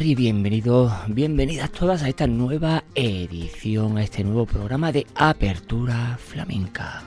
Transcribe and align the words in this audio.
bienvenidos, 0.00 0.92
bienvenidas 1.08 1.72
todas 1.72 2.04
a 2.04 2.08
esta 2.08 2.28
nueva 2.28 2.84
edición, 2.94 3.98
a 3.98 4.04
este 4.04 4.22
nuevo 4.22 4.46
programa 4.46 4.92
de 4.92 5.04
Apertura 5.16 6.16
Flamenca. 6.24 7.02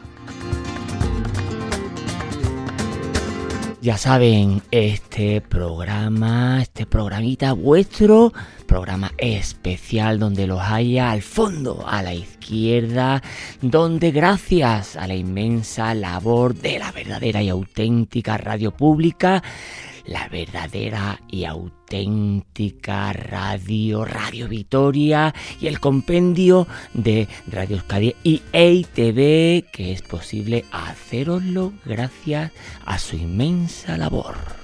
Ya 3.81 3.97
saben, 3.97 4.61
este 4.71 5.39
programa, 5.39 6.61
este 6.61 6.85
programita 6.85 7.53
vuestro, 7.53 8.33
programa 8.67 9.13
especial 9.17 10.19
donde 10.19 10.45
los 10.45 10.59
haya 10.59 11.11
al 11.11 11.21
fondo, 11.21 11.85
a 11.87 12.03
la 12.03 12.13
izquierda, 12.13 13.23
donde 13.61 14.11
gracias 14.11 14.97
a 14.97 15.07
la 15.07 15.15
inmensa 15.15 15.93
labor 15.93 16.55
de 16.55 16.77
la 16.77 16.91
verdadera 16.91 17.41
y 17.41 17.47
auténtica 17.47 18.37
radio 18.37 18.71
pública, 18.71 19.41
la 20.05 20.27
verdadera 20.29 21.19
y 21.27 21.45
auténtica 21.45 23.13
radio, 23.13 24.05
Radio 24.05 24.47
Vitoria 24.47 25.33
y 25.59 25.67
el 25.67 25.79
compendio 25.79 26.67
de 26.93 27.27
Radio 27.47 27.77
Euskadi 27.77 28.15
y 28.23 28.41
EITV 28.53 29.69
que 29.71 29.91
es 29.91 30.01
posible 30.01 30.65
haceroslo 30.71 31.73
gracias 31.85 32.51
a 32.85 32.99
su 32.99 33.15
inmensa 33.15 33.97
labor. 33.97 34.61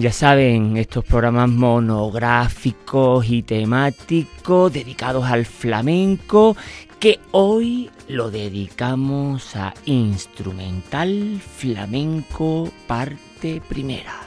Ya 0.00 0.12
saben, 0.12 0.78
estos 0.78 1.04
programas 1.04 1.50
monográficos 1.50 3.28
y 3.28 3.42
temáticos 3.42 4.72
dedicados 4.72 5.26
al 5.26 5.44
flamenco 5.44 6.56
que 6.98 7.20
hoy 7.32 7.90
lo 8.10 8.30
dedicamos 8.30 9.54
a 9.54 9.72
Instrumental 9.84 11.40
Flamenco 11.40 12.68
parte 12.88 13.62
primera. 13.68 14.20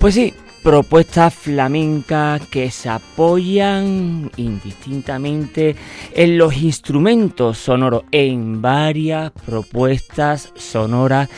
Pues 0.00 0.14
sí, 0.14 0.34
propuestas 0.66 1.32
flamencas 1.32 2.44
que 2.48 2.72
se 2.72 2.88
apoyan 2.88 4.32
indistintamente 4.36 5.76
en 6.12 6.38
los 6.38 6.56
instrumentos 6.56 7.58
sonoros, 7.58 8.02
en 8.10 8.60
varias 8.60 9.30
propuestas 9.30 10.52
sonoras 10.56 11.28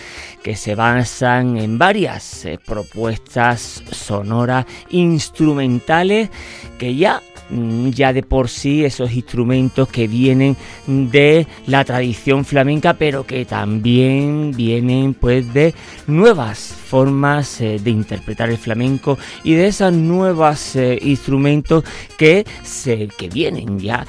que 0.43 0.56
se 0.56 0.75
basan 0.75 1.59
en 1.59 1.77
varias 1.77 2.47
eh, 2.47 2.59
propuestas 2.65 3.83
sonoras 3.91 4.65
instrumentales 4.89 6.31
que 6.78 6.97
ya 6.97 7.21
ya 7.91 8.12
de 8.12 8.22
por 8.22 8.48
sí 8.48 8.84
esos 8.84 9.12
instrumentos 9.12 9.88
que 9.88 10.06
vienen 10.06 10.56
de 10.86 11.47
la 11.66 11.84
tradición 11.84 12.44
flamenca 12.44 12.94
pero 12.94 13.26
que 13.26 13.44
también 13.44 14.53
vienen 14.56 15.14
pues 15.14 15.53
de 15.53 15.75
nuevas 16.06 16.59
formas 16.59 17.60
eh, 17.60 17.78
de 17.82 17.91
interpretar 17.91 18.50
el 18.50 18.59
flamenco 18.59 19.19
y 19.44 19.54
de 19.54 19.66
esos 19.69 19.92
nuevos 19.92 20.76
eh, 20.76 20.98
instrumentos 21.03 21.84
que 22.16 22.47
se 22.62 23.09
que 23.09 23.28
vienen 23.28 23.78
ya 23.78 24.06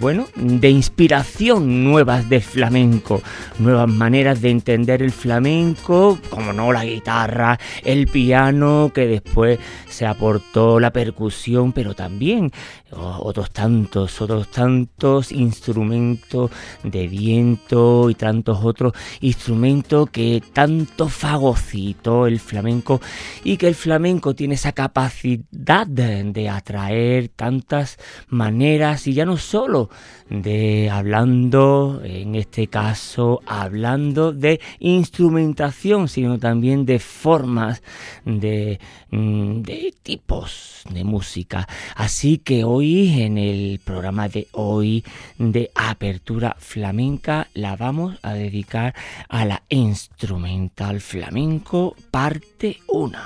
bueno 0.00 0.26
de 0.36 0.70
inspiración 0.70 1.84
nuevas 1.84 2.28
de 2.28 2.40
flamenco 2.40 3.22
nuevas 3.58 3.88
maneras 3.88 4.40
de 4.40 4.50
entender 4.50 5.02
el 5.02 5.12
flamenco 5.12 6.18
como 6.30 6.52
no 6.52 6.72
la 6.72 6.84
guitarra, 6.84 7.58
el 7.82 8.06
piano, 8.06 8.90
que 8.94 9.06
después 9.06 9.58
se 9.88 10.06
aportó 10.06 10.80
la 10.80 10.92
percusión, 10.92 11.72
pero 11.72 11.94
también 11.94 12.50
otros 12.90 13.50
tantos, 13.50 14.20
otros 14.20 14.50
tantos 14.50 15.32
instrumentos 15.32 16.50
de 16.82 17.08
viento 17.08 18.10
y 18.10 18.14
tantos 18.14 18.58
otros 18.62 18.92
instrumentos 19.20 20.10
que 20.10 20.42
tanto 20.52 21.08
fagocitó 21.08 22.26
el 22.26 22.40
flamenco 22.40 23.00
y 23.42 23.56
que 23.56 23.68
el 23.68 23.74
flamenco 23.74 24.34
tiene 24.34 24.54
esa 24.54 24.72
capacidad 24.72 25.86
de 25.86 26.48
atraer 26.48 27.28
tantas 27.28 27.98
maneras 28.28 29.06
y 29.06 29.14
ya 29.14 29.24
no 29.24 29.36
solo 29.36 29.90
de 30.28 30.90
hablando, 30.90 32.00
en 32.04 32.34
este 32.34 32.68
caso 32.68 33.40
hablando 33.46 34.32
de 34.32 34.60
instrumentación, 34.78 36.08
sino 36.08 36.38
también 36.38 36.86
de 36.86 36.98
formas, 36.98 37.82
de, 38.24 38.78
mm, 39.10 39.62
de 39.62 39.94
tipos 40.02 40.82
de 40.90 41.04
música. 41.04 41.66
Así 41.96 42.38
que 42.38 42.53
hoy, 42.62 43.22
en 43.22 43.38
el 43.38 43.80
programa 43.82 44.28
de 44.28 44.46
hoy 44.52 45.02
de 45.38 45.72
Apertura 45.74 46.54
Flamenca, 46.60 47.48
la 47.54 47.74
vamos 47.74 48.18
a 48.22 48.34
dedicar 48.34 48.94
a 49.28 49.44
la 49.44 49.62
instrumental 49.68 51.00
flamenco 51.00 51.96
parte 52.12 52.78
1. 52.86 53.18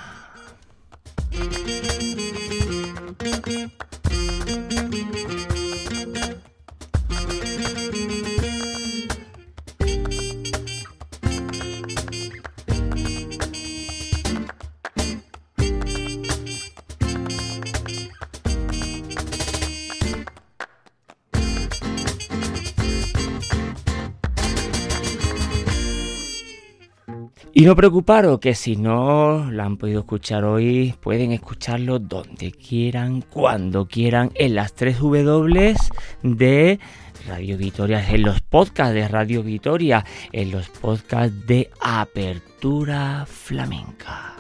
Y 27.58 27.64
no 27.64 27.74
preocuparos 27.74 28.38
que 28.38 28.54
si 28.54 28.76
no 28.76 29.50
la 29.50 29.64
han 29.64 29.78
podido 29.78 29.98
escuchar 29.98 30.44
hoy, 30.44 30.94
pueden 31.00 31.32
escucharlo 31.32 31.98
donde 31.98 32.52
quieran, 32.52 33.20
cuando 33.20 33.88
quieran, 33.88 34.30
en 34.36 34.54
las 34.54 34.74
tres 34.74 35.00
W 35.00 35.74
de 36.22 36.78
Radio 37.26 37.58
Vitoria, 37.58 38.08
en 38.08 38.22
los 38.22 38.40
podcasts 38.42 38.94
de 38.94 39.08
Radio 39.08 39.42
Vitoria, 39.42 40.04
en 40.30 40.52
los 40.52 40.68
podcasts 40.68 41.48
de 41.48 41.68
Apertura 41.80 43.26
Flamenca. 43.26 44.36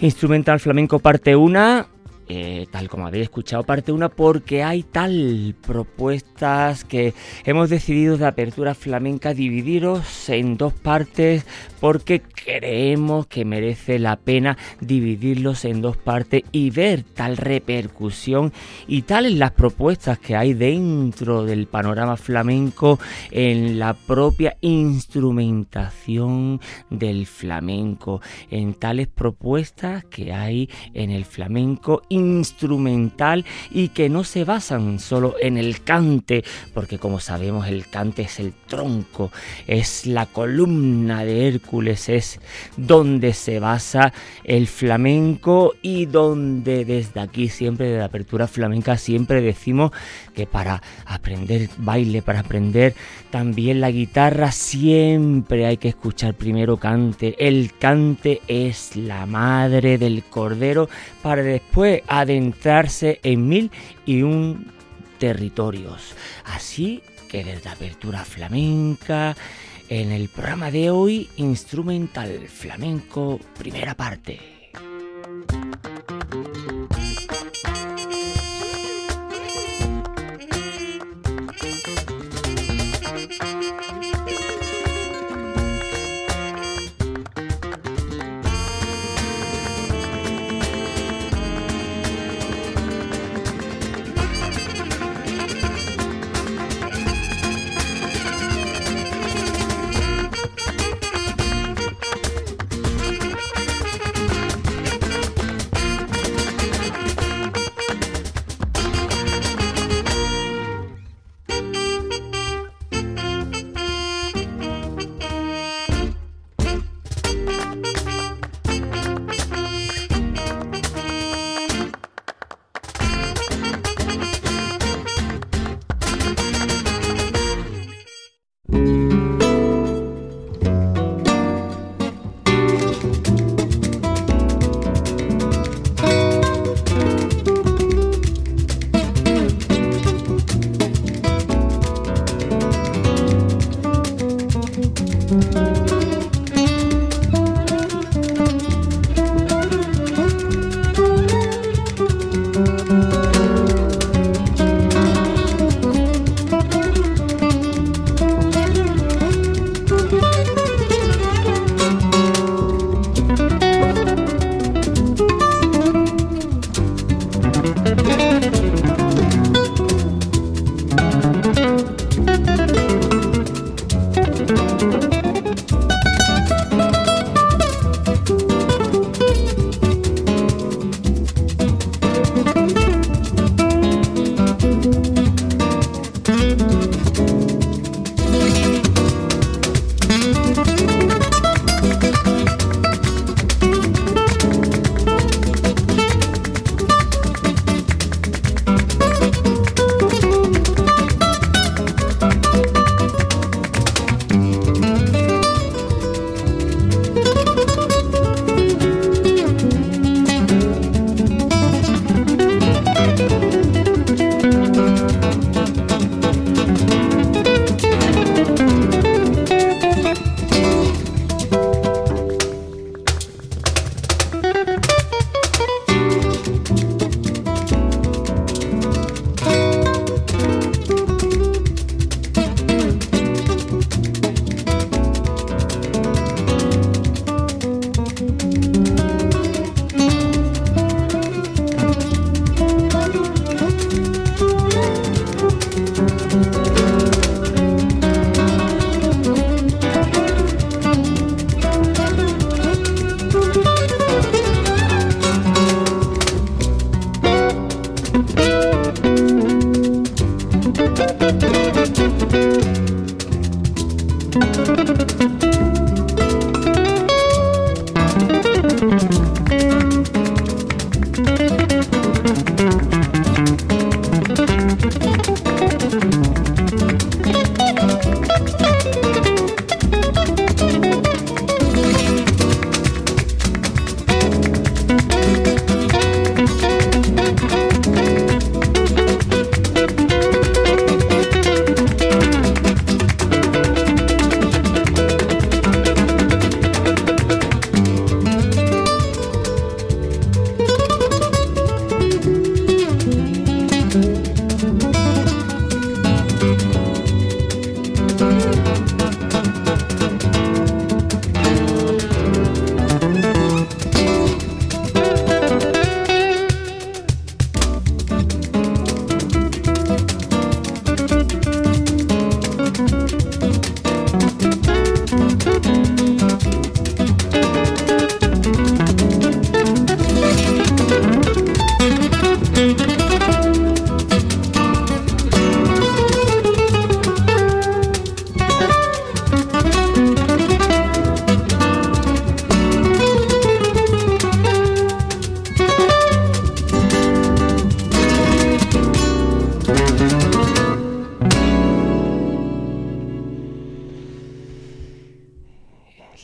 Instrumental 0.00 0.60
Flamenco 0.60 0.98
parte 0.98 1.34
1 1.34 1.86
eh, 2.28 2.57
tal 2.66 2.88
como 2.88 3.06
habéis 3.06 3.24
escuchado, 3.24 3.62
parte 3.62 3.92
una 3.92 4.08
porque 4.08 4.62
hay 4.62 4.82
tal 4.82 5.54
propuestas 5.66 6.84
que 6.84 7.14
hemos 7.44 7.70
decidido 7.70 8.16
de 8.16 8.26
apertura 8.26 8.74
flamenca 8.74 9.34
dividiros 9.34 10.28
en 10.28 10.56
dos 10.56 10.72
partes 10.72 11.46
porque 11.80 12.20
creemos 12.20 13.26
que 13.26 13.44
merece 13.44 13.98
la 13.98 14.16
pena 14.16 14.56
dividirlos 14.80 15.64
en 15.64 15.82
dos 15.82 15.96
partes 15.96 16.42
y 16.52 16.70
ver 16.70 17.02
tal 17.02 17.36
repercusión 17.36 18.52
y 18.86 19.02
tales 19.02 19.34
las 19.34 19.52
propuestas 19.52 20.18
que 20.18 20.36
hay 20.36 20.54
dentro 20.54 21.44
del 21.44 21.66
panorama 21.66 22.16
flamenco 22.16 22.98
en 23.30 23.78
la 23.78 23.94
propia 23.94 24.56
instrumentación 24.60 26.60
del 26.90 27.26
flamenco, 27.26 28.20
en 28.50 28.74
tales 28.74 29.08
propuestas 29.08 30.04
que 30.04 30.32
hay 30.32 30.68
en 30.94 31.10
el 31.10 31.24
flamenco 31.24 32.02
instrumental 32.48 33.44
y 33.70 33.88
que 33.88 34.08
no 34.08 34.24
se 34.24 34.44
basan 34.44 34.98
solo 34.98 35.34
en 35.40 35.58
el 35.58 35.82
cante, 35.82 36.44
porque 36.74 36.98
como 36.98 37.20
sabemos 37.20 37.66
el 37.68 37.86
cante 37.86 38.22
es 38.22 38.40
el 38.40 38.52
tronco, 38.52 39.30
es 39.66 40.06
la 40.06 40.26
columna 40.26 41.24
de 41.24 41.48
Hércules, 41.48 42.08
es 42.08 42.40
donde 42.76 43.32
se 43.32 43.60
basa 43.60 44.12
el 44.44 44.66
flamenco 44.66 45.74
y 45.82 46.06
donde 46.06 46.84
desde 46.84 47.20
aquí 47.20 47.48
siempre 47.48 47.88
de 47.90 47.98
la 47.98 48.06
apertura 48.06 48.46
flamenca 48.46 48.96
siempre 48.96 49.40
decimos 49.40 49.92
que 50.34 50.46
para 50.46 50.82
aprender 51.04 51.68
baile, 51.78 52.22
para 52.22 52.40
aprender 52.40 52.94
también 53.30 53.80
la 53.80 53.90
guitarra 53.90 54.52
siempre 54.52 55.66
hay 55.66 55.76
que 55.76 55.88
escuchar 55.88 56.34
primero 56.34 56.78
cante. 56.78 57.36
El 57.38 57.72
cante 57.78 58.40
es 58.48 58.96
la 58.96 59.26
madre 59.26 59.98
del 59.98 60.24
cordero 60.24 60.88
para 61.22 61.42
después 61.42 62.02
en 63.22 63.48
mil 63.48 63.70
y 64.06 64.22
un 64.22 64.72
territorios. 65.18 66.14
Así 66.44 67.02
que 67.28 67.44
desde 67.44 67.68
apertura 67.68 68.24
flamenca, 68.24 69.36
en 69.88 70.12
el 70.12 70.28
programa 70.28 70.70
de 70.70 70.90
hoy, 70.90 71.28
instrumental 71.36 72.48
flamenco, 72.48 73.38
primera 73.58 73.94
parte. 73.94 74.38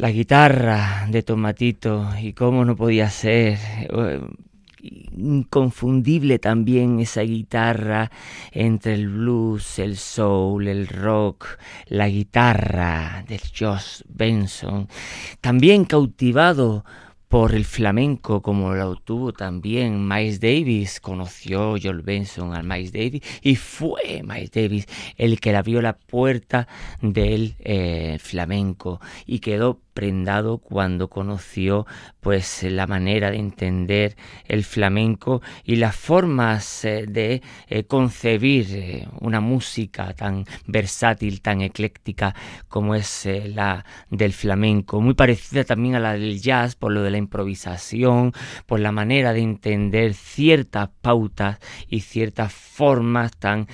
La 0.05 0.11
guitarra 0.11 1.07
de 1.09 1.23
Tomatito 1.23 2.11
y 2.21 2.35
cómo 2.35 2.67
no 2.67 2.77
podía 2.77 3.09
ser 3.09 3.59
inconfundible 5.17 6.39
también 6.39 7.01
esa 7.01 7.23
guitarra 7.23 8.11
entre 8.53 8.93
el 8.93 9.09
blues, 9.09 9.79
el 9.79 9.97
soul, 9.97 10.69
el 10.69 10.89
rock, 10.89 11.57
la 11.87 12.11
guitarra 12.11 13.25
de 13.27 13.41
Josh 13.59 14.03
Benson, 14.07 14.89
también 15.41 15.87
cautivado 15.87 16.85
por 17.35 17.53
el 17.53 17.65
flamenco, 17.65 18.43
como 18.43 18.75
lo 18.75 18.95
tuvo 18.95 19.33
también 19.33 20.07
Miles 20.07 20.39
Davis, 20.39 21.01
conoció 21.01 21.75
Joel 21.83 22.03
Benson 22.03 22.55
al 22.55 22.63
Miles 22.63 22.93
Davis 22.93 23.23
y 23.43 23.57
fue 23.57 24.23
Miles 24.23 24.53
Davis 24.53 24.87
el 25.17 25.41
que 25.41 25.51
le 25.51 25.57
abrió 25.57 25.83
la 25.83 25.97
puerta 25.97 26.69
del 27.03 27.57
eh, 27.59 28.19
flamenco 28.21 29.01
y 29.27 29.41
quedó 29.41 29.81
prendado 29.95 30.59
cuando 30.59 31.09
conoció 31.09 31.87
pues 32.21 32.63
la 32.65 32.87
manera 32.87 33.31
de 33.31 33.37
entender 33.37 34.17
el 34.47 34.65
flamenco 34.65 35.41
y 35.63 35.77
las 35.77 35.95
formas 35.95 36.85
eh, 36.85 37.05
de 37.07 37.43
eh, 37.69 37.85
concebir 37.85 38.67
eh, 38.71 39.09
una 39.21 39.41
música 39.41 40.13
tan 40.15 40.45
versátil, 40.67 41.41
tan 41.41 41.61
ecléctica 41.61 42.35
como 42.69 42.95
es 42.95 43.29
la 43.47 43.85
del 44.11 44.33
flamenco, 44.33 45.01
muy 45.01 45.15
parecida 45.15 45.65
también 45.65 45.95
a 45.95 46.01
la 46.01 46.15
del 46.15 46.41
jazz 46.41 46.75
por 46.75 46.93
lo 46.93 47.03
de 47.03 47.11
la 47.11 47.19
improvisación, 47.19 48.33
por 48.67 48.81
la 48.81 48.91
manera 48.91 49.33
de 49.33 49.41
entender 49.41 50.15
ciertas 50.15 50.89
pautas 51.01 51.59
y 51.89 52.01
ciertas 52.01 52.53
formas 52.53 53.37
tan 53.37 53.69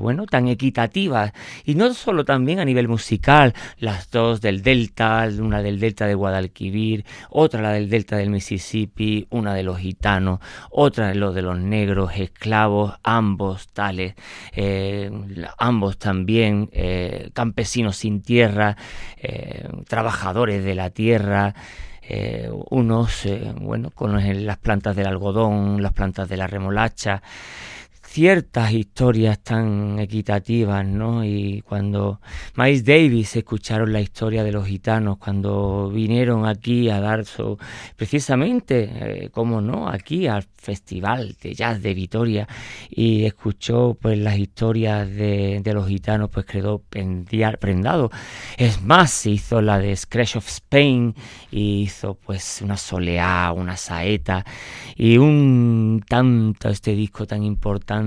bueno, 0.00 0.26
tan 0.26 0.48
equitativas. 0.48 1.32
Y 1.64 1.74
no 1.76 1.94
solo 1.94 2.24
también 2.24 2.58
a 2.58 2.64
nivel 2.64 2.88
musical, 2.88 3.54
las 3.78 4.10
dos 4.10 4.40
del 4.40 4.62
delta, 4.62 5.28
una 5.40 5.59
del 5.62 5.80
delta 5.80 6.06
de 6.06 6.14
Guadalquivir, 6.14 7.04
otra 7.30 7.62
la 7.62 7.72
del 7.72 7.88
delta 7.88 8.16
del 8.16 8.30
Mississippi, 8.30 9.26
una 9.30 9.54
de 9.54 9.62
los 9.62 9.78
gitanos, 9.78 10.40
otra 10.70 11.08
de 11.08 11.14
los 11.14 11.34
de 11.34 11.42
los 11.42 11.58
negros 11.58 12.12
esclavos, 12.16 12.94
ambos 13.02 13.68
tales, 13.68 14.14
eh, 14.52 15.10
ambos 15.58 15.98
también 15.98 16.68
eh, 16.72 17.30
campesinos 17.32 17.96
sin 17.96 18.22
tierra, 18.22 18.76
eh, 19.16 19.68
trabajadores 19.88 20.64
de 20.64 20.74
la 20.74 20.90
tierra. 20.90 21.54
unos, 22.70 23.24
bueno, 23.60 23.90
con 23.92 24.18
las 24.44 24.58
plantas 24.58 24.96
del 24.96 25.06
algodón, 25.06 25.80
las 25.80 25.92
plantas 25.92 26.28
de 26.28 26.36
la 26.36 26.48
remolacha, 26.48 27.22
ciertas 28.10 28.72
historias 28.72 29.38
tan 29.38 30.00
equitativas, 30.00 30.84
¿no? 30.84 31.24
Y 31.24 31.62
cuando 31.62 32.20
Miles 32.56 32.84
Davis 32.84 33.36
escucharon 33.36 33.92
la 33.92 34.00
historia 34.00 34.42
de 34.42 34.50
los 34.50 34.66
gitanos, 34.66 35.18
cuando 35.18 35.88
vinieron 35.94 36.44
aquí 36.44 36.90
a 36.90 37.00
dar 37.00 37.24
su, 37.24 37.56
precisamente, 37.94 38.90
eh, 38.92 39.30
como 39.30 39.60
no, 39.60 39.88
aquí 39.88 40.26
al 40.26 40.42
Festival 40.42 41.36
de 41.40 41.54
Jazz 41.54 41.80
de 41.80 41.94
Vitoria 41.94 42.46
y 42.90 43.24
escuchó 43.24 43.96
pues 43.98 44.18
las 44.18 44.36
historias 44.36 45.08
de, 45.08 45.60
de 45.62 45.72
los 45.72 45.88
gitanos, 45.88 46.30
pues 46.30 46.44
quedó 46.44 46.82
prendado. 47.60 48.10
Es 48.58 48.82
más, 48.82 49.24
hizo 49.24 49.62
la 49.62 49.78
de 49.78 49.96
Scratch 49.96 50.36
of 50.36 50.48
Spain 50.48 51.14
y 51.50 51.82
hizo 51.82 52.14
pues 52.14 52.60
una 52.60 52.76
soleá, 52.76 53.52
una 53.56 53.76
saeta 53.76 54.44
y 54.96 55.16
un 55.16 56.04
tanto 56.06 56.68
este 56.68 56.94
disco 56.94 57.26
tan 57.26 57.42
importante 57.42 57.99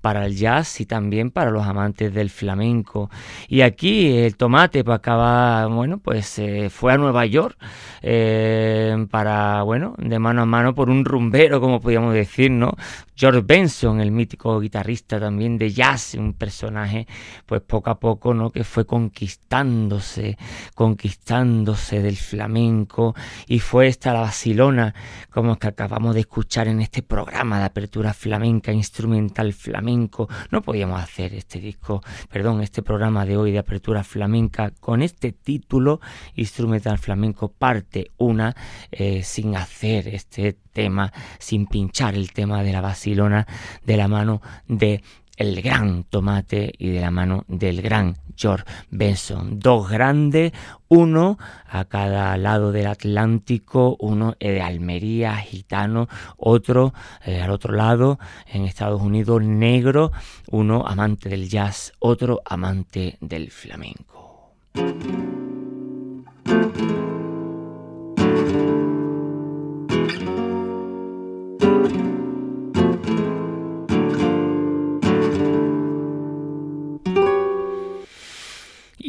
para 0.00 0.26
el 0.26 0.36
jazz 0.36 0.80
y 0.80 0.86
también 0.86 1.30
para 1.30 1.50
los 1.50 1.66
amantes 1.66 2.12
del 2.12 2.30
flamenco. 2.30 3.10
Y 3.48 3.62
aquí 3.62 4.16
el 4.18 4.36
tomate 4.36 4.84
para 4.84 4.96
acabar, 4.96 5.68
bueno, 5.68 5.98
pues 5.98 6.38
eh, 6.38 6.70
fue 6.70 6.92
a 6.92 6.98
Nueva 6.98 7.26
York 7.26 7.56
eh, 8.02 9.06
para, 9.10 9.62
bueno, 9.62 9.94
de 9.98 10.18
mano 10.18 10.42
a 10.42 10.46
mano 10.46 10.74
por 10.74 10.90
un 10.90 11.04
rumbero, 11.04 11.60
como 11.60 11.80
podríamos 11.80 12.14
decir, 12.14 12.50
¿no? 12.50 12.72
George 13.18 13.40
Benson, 13.40 14.00
el 14.00 14.12
mítico 14.12 14.60
guitarrista 14.60 15.18
también 15.18 15.56
de 15.56 15.72
jazz, 15.72 16.14
un 16.14 16.34
personaje, 16.34 17.06
pues 17.46 17.62
poco 17.62 17.88
a 17.88 17.98
poco, 17.98 18.34
¿no? 18.34 18.50
Que 18.50 18.62
fue 18.62 18.84
conquistándose, 18.84 20.36
conquistándose 20.74 22.02
del 22.02 22.16
flamenco 22.16 23.14
y 23.46 23.60
fue 23.60 23.86
esta 23.86 24.12
la 24.12 24.20
Basilona, 24.20 24.94
como 25.30 25.58
que 25.58 25.68
acabamos 25.68 26.14
de 26.14 26.20
escuchar 26.20 26.68
en 26.68 26.82
este 26.82 27.02
programa 27.02 27.58
de 27.58 27.64
apertura 27.64 28.12
flamenca 28.12 28.70
instrumental 28.70 29.54
flamenco. 29.54 30.28
No 30.50 30.60
podíamos 30.60 31.00
hacer 31.00 31.32
este 31.32 31.58
disco, 31.58 32.02
perdón, 32.30 32.60
este 32.60 32.82
programa 32.82 33.24
de 33.24 33.38
hoy 33.38 33.50
de 33.50 33.58
apertura 33.58 34.04
flamenca 34.04 34.72
con 34.78 35.00
este 35.00 35.32
título 35.32 36.00
instrumental 36.34 36.98
flamenco 36.98 37.48
parte 37.48 38.10
una 38.18 38.54
eh, 38.90 39.22
sin 39.22 39.56
hacer 39.56 40.08
este 40.08 40.58
tema, 40.76 41.10
sin 41.38 41.66
pinchar 41.66 42.14
el 42.14 42.32
tema 42.32 42.62
de 42.62 42.72
la 42.72 42.82
De 43.14 43.96
la 43.96 44.08
mano 44.08 44.42
de 44.66 45.02
el 45.36 45.60
gran 45.62 46.04
tomate 46.04 46.72
y 46.78 46.90
de 46.90 47.00
la 47.00 47.10
mano 47.10 47.44
del 47.46 47.82
gran 47.82 48.16
George 48.36 48.64
Benson. 48.90 49.60
Dos 49.60 49.88
grandes, 49.88 50.52
uno 50.88 51.38
a 51.68 51.84
cada 51.84 52.36
lado 52.36 52.72
del 52.72 52.86
Atlántico, 52.86 53.96
uno 54.00 54.34
de 54.40 54.60
Almería, 54.60 55.36
gitano, 55.36 56.08
otro 56.36 56.94
eh, 57.24 57.40
al 57.40 57.50
otro 57.50 57.74
lado, 57.74 58.18
en 58.52 58.64
Estados 58.64 59.00
Unidos, 59.00 59.42
negro, 59.42 60.12
uno 60.50 60.84
amante 60.86 61.28
del 61.28 61.48
jazz, 61.48 61.92
otro 61.98 62.40
amante 62.44 63.18
del 63.20 63.50
flamenco. 63.50 64.54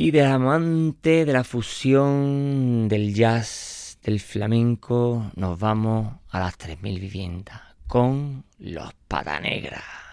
Y 0.08 0.12
de 0.12 0.24
amante 0.24 1.26
de 1.26 1.34
la 1.34 1.44
fusión 1.44 2.88
del 2.88 3.14
jazz, 3.14 4.00
del 4.04 4.22
flamenco, 4.22 5.30
nos 5.36 5.60
vamos 5.60 6.14
a 6.30 6.40
las 6.40 6.58
3.000 6.58 6.98
viviendas 6.98 7.60
con 7.88 8.46
los 8.58 8.94
pata 9.10 9.42
negras. 9.42 10.07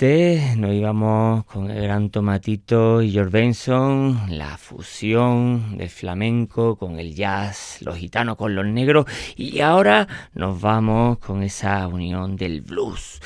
Nos 0.00 0.72
íbamos 0.72 1.44
con 1.44 1.70
el 1.70 1.82
gran 1.82 2.08
Tomatito 2.08 3.02
y 3.02 3.10
George 3.10 3.32
Benson, 3.32 4.18
la 4.30 4.56
fusión 4.56 5.76
del 5.76 5.90
flamenco 5.90 6.76
con 6.76 6.98
el 6.98 7.14
jazz, 7.14 7.82
los 7.82 7.98
gitanos 7.98 8.36
con 8.36 8.54
los 8.54 8.64
negros 8.64 9.04
y 9.36 9.60
ahora 9.60 10.08
nos 10.32 10.58
vamos 10.58 11.18
con 11.18 11.42
esa 11.42 11.86
unión 11.86 12.36
del 12.36 12.62
blues 12.62 13.20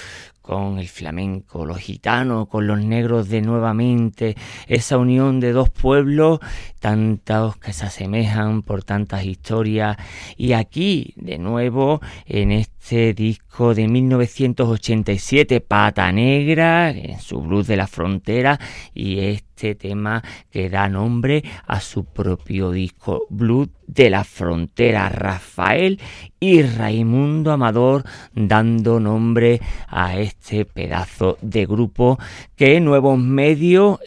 con 0.44 0.78
el 0.78 0.88
flamenco, 0.88 1.64
los 1.64 1.78
gitanos, 1.78 2.48
con 2.48 2.66
los 2.66 2.78
negros 2.84 3.30
de 3.30 3.40
nuevamente, 3.40 4.36
esa 4.66 4.98
unión 4.98 5.40
de 5.40 5.52
dos 5.52 5.70
pueblos, 5.70 6.38
tantos 6.80 7.56
que 7.56 7.72
se 7.72 7.86
asemejan 7.86 8.60
por 8.60 8.84
tantas 8.84 9.24
historias, 9.24 9.96
y 10.36 10.52
aquí 10.52 11.14
de 11.16 11.38
nuevo 11.38 12.02
en 12.26 12.52
este 12.52 13.14
disco 13.14 13.74
de 13.74 13.88
1987, 13.88 15.62
Pata 15.62 16.12
Negra, 16.12 16.90
en 16.90 17.18
su 17.20 17.40
blues 17.40 17.66
de 17.66 17.76
la 17.78 17.86
frontera, 17.86 18.60
y 18.92 19.20
este 19.20 19.53
tema 19.54 20.22
que 20.50 20.68
da 20.68 20.88
nombre 20.88 21.44
a 21.66 21.80
su 21.80 22.04
propio 22.04 22.72
disco, 22.72 23.26
Blues 23.30 23.68
de 23.86 24.10
la 24.10 24.24
Frontera, 24.24 25.08
Rafael 25.08 26.00
y 26.40 26.62
Raimundo 26.62 27.52
Amador 27.52 28.04
dando 28.34 28.98
nombre 28.98 29.60
a 29.88 30.18
este 30.18 30.64
pedazo 30.64 31.38
de 31.40 31.66
grupo 31.66 32.18
que 32.56 32.80
Nuevos 32.80 33.18
Medios, 33.18 33.98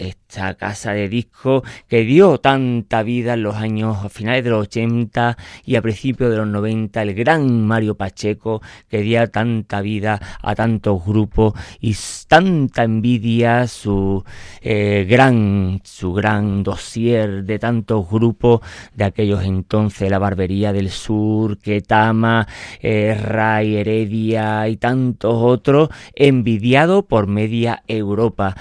casa 0.54 0.94
de 0.94 1.10
disco 1.10 1.64
que 1.88 2.02
dio 2.02 2.38
tanta 2.40 3.04
vida 3.04 3.34
en 3.34 3.44
los 3.44 3.56
años 3.56 4.06
a 4.06 4.10
finales 4.10 4.44
de 4.44 4.50
los 4.52 4.68
80 4.68 5.38
y 5.66 5.76
a 5.76 5.82
principios 5.82 6.30
de 6.32 6.38
los 6.38 6.48
90, 6.48 7.02
el 7.02 7.14
gran 7.14 7.66
Mario 7.66 7.96
Pacheco 7.96 8.62
que 8.90 9.02
dio 9.02 9.28
tanta 9.30 9.82
vida 9.82 10.20
a 10.42 10.56
tantos 10.56 11.04
grupos 11.06 11.54
y 11.80 11.96
tanta 12.28 12.84
envidia 12.84 13.68
su 13.68 14.24
eh, 14.62 15.06
gran 15.10 15.82
su 15.84 16.14
gran 16.14 16.64
dossier 16.64 17.44
de 17.44 17.60
tantos 17.60 18.10
grupos 18.10 18.62
de 18.94 19.06
aquellos 19.06 19.44
entonces 19.44 20.10
la 20.10 20.20
barbería 20.20 20.74
del 20.74 20.90
sur 20.90 21.58
Ketama 21.58 22.48
eh, 22.82 23.20
Ray 23.20 23.78
Heredia 23.78 24.68
y 24.68 24.78
tantos 24.78 25.36
otros 25.36 25.90
envidiado 26.16 27.08
por 27.08 27.28
media 27.28 27.84
Europa 27.88 28.56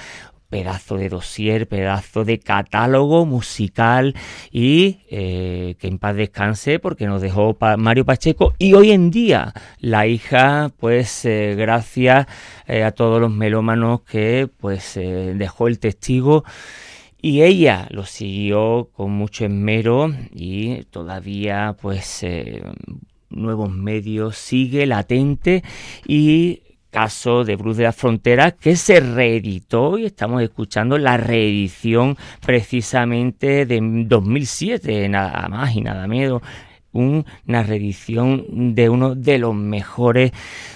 pedazo 0.48 0.96
de 0.96 1.08
dossier, 1.08 1.68
pedazo 1.68 2.24
de 2.24 2.38
catálogo 2.38 3.26
musical 3.26 4.14
y 4.50 5.00
eh, 5.10 5.76
que 5.78 5.88
en 5.88 5.98
paz 5.98 6.16
descanse 6.16 6.78
porque 6.78 7.06
nos 7.06 7.20
dejó 7.20 7.56
Mario 7.78 8.04
Pacheco 8.04 8.54
y 8.58 8.74
hoy 8.74 8.92
en 8.92 9.10
día 9.10 9.52
la 9.80 10.06
hija 10.06 10.72
pues 10.78 11.24
eh, 11.24 11.54
gracias 11.56 12.26
eh, 12.66 12.84
a 12.84 12.92
todos 12.92 13.20
los 13.20 13.30
melómanos 13.30 14.02
que 14.02 14.48
pues 14.56 14.94
dejó 14.94 15.68
el 15.68 15.78
testigo 15.78 16.44
y 17.20 17.42
ella 17.42 17.88
lo 17.90 18.04
siguió 18.04 18.90
con 18.92 19.10
mucho 19.10 19.46
esmero 19.46 20.14
y 20.32 20.84
todavía 20.84 21.76
pues 21.80 22.24
nuevos 23.30 23.70
medios 23.70 24.36
sigue 24.36 24.86
latente 24.86 25.64
y 26.06 26.62
caso 26.96 27.44
de 27.44 27.56
Bruce 27.56 27.76
de 27.76 27.84
la 27.84 27.92
Frontera 27.92 28.52
que 28.52 28.74
se 28.74 29.00
reeditó 29.00 29.98
y 29.98 30.06
estamos 30.06 30.40
escuchando 30.40 30.96
la 30.96 31.18
reedición 31.18 32.16
precisamente 32.40 33.66
de 33.66 33.80
2007, 33.82 35.06
nada 35.10 35.46
más 35.50 35.76
y 35.76 35.82
nada 35.82 36.06
menos 36.06 36.40
una 36.96 37.62
reedición 37.62 38.74
de 38.74 38.88
uno 38.88 39.14
de 39.14 39.38
los 39.38 39.54
mejores 39.54 40.32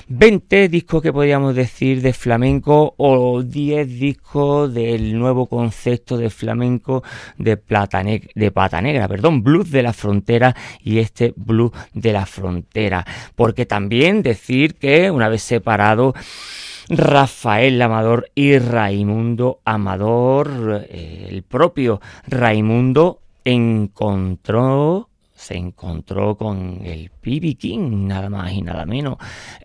20 0.08 0.68
discos 0.68 1.02
que 1.02 1.12
podríamos 1.12 1.54
decir 1.54 2.02
de 2.02 2.12
flamenco 2.12 2.94
o 2.96 3.42
10 3.42 3.88
discos 3.88 4.72
del 4.74 5.18
nuevo 5.18 5.46
concepto 5.46 6.16
de 6.16 6.30
flamenco 6.30 7.02
de, 7.38 7.56
plata 7.56 8.02
de 8.02 8.50
pata 8.50 8.80
negra, 8.80 9.08
perdón, 9.08 9.42
blues 9.42 9.70
de 9.70 9.82
la 9.82 9.92
frontera 9.92 10.54
y 10.82 10.98
este 10.98 11.32
blues 11.36 11.72
de 11.94 12.12
la 12.12 12.26
frontera. 12.26 13.04
Porque 13.36 13.66
también 13.66 14.22
decir 14.22 14.74
que 14.74 15.10
una 15.10 15.28
vez 15.28 15.42
separado 15.42 16.14
Rafael 16.88 17.80
Amador 17.80 18.30
y 18.34 18.58
Raimundo 18.58 19.60
Amador, 19.64 20.86
eh, 20.88 21.28
el 21.28 21.42
propio 21.44 22.00
Raimundo 22.26 23.20
encontró 23.44 25.09
se 25.40 25.56
encontró 25.56 26.36
con 26.36 26.82
el 26.84 27.10
P.B. 27.10 27.54
King, 27.54 28.06
nada 28.06 28.28
más 28.28 28.52
y 28.52 28.60
nada 28.60 28.84
menos. 28.84 29.16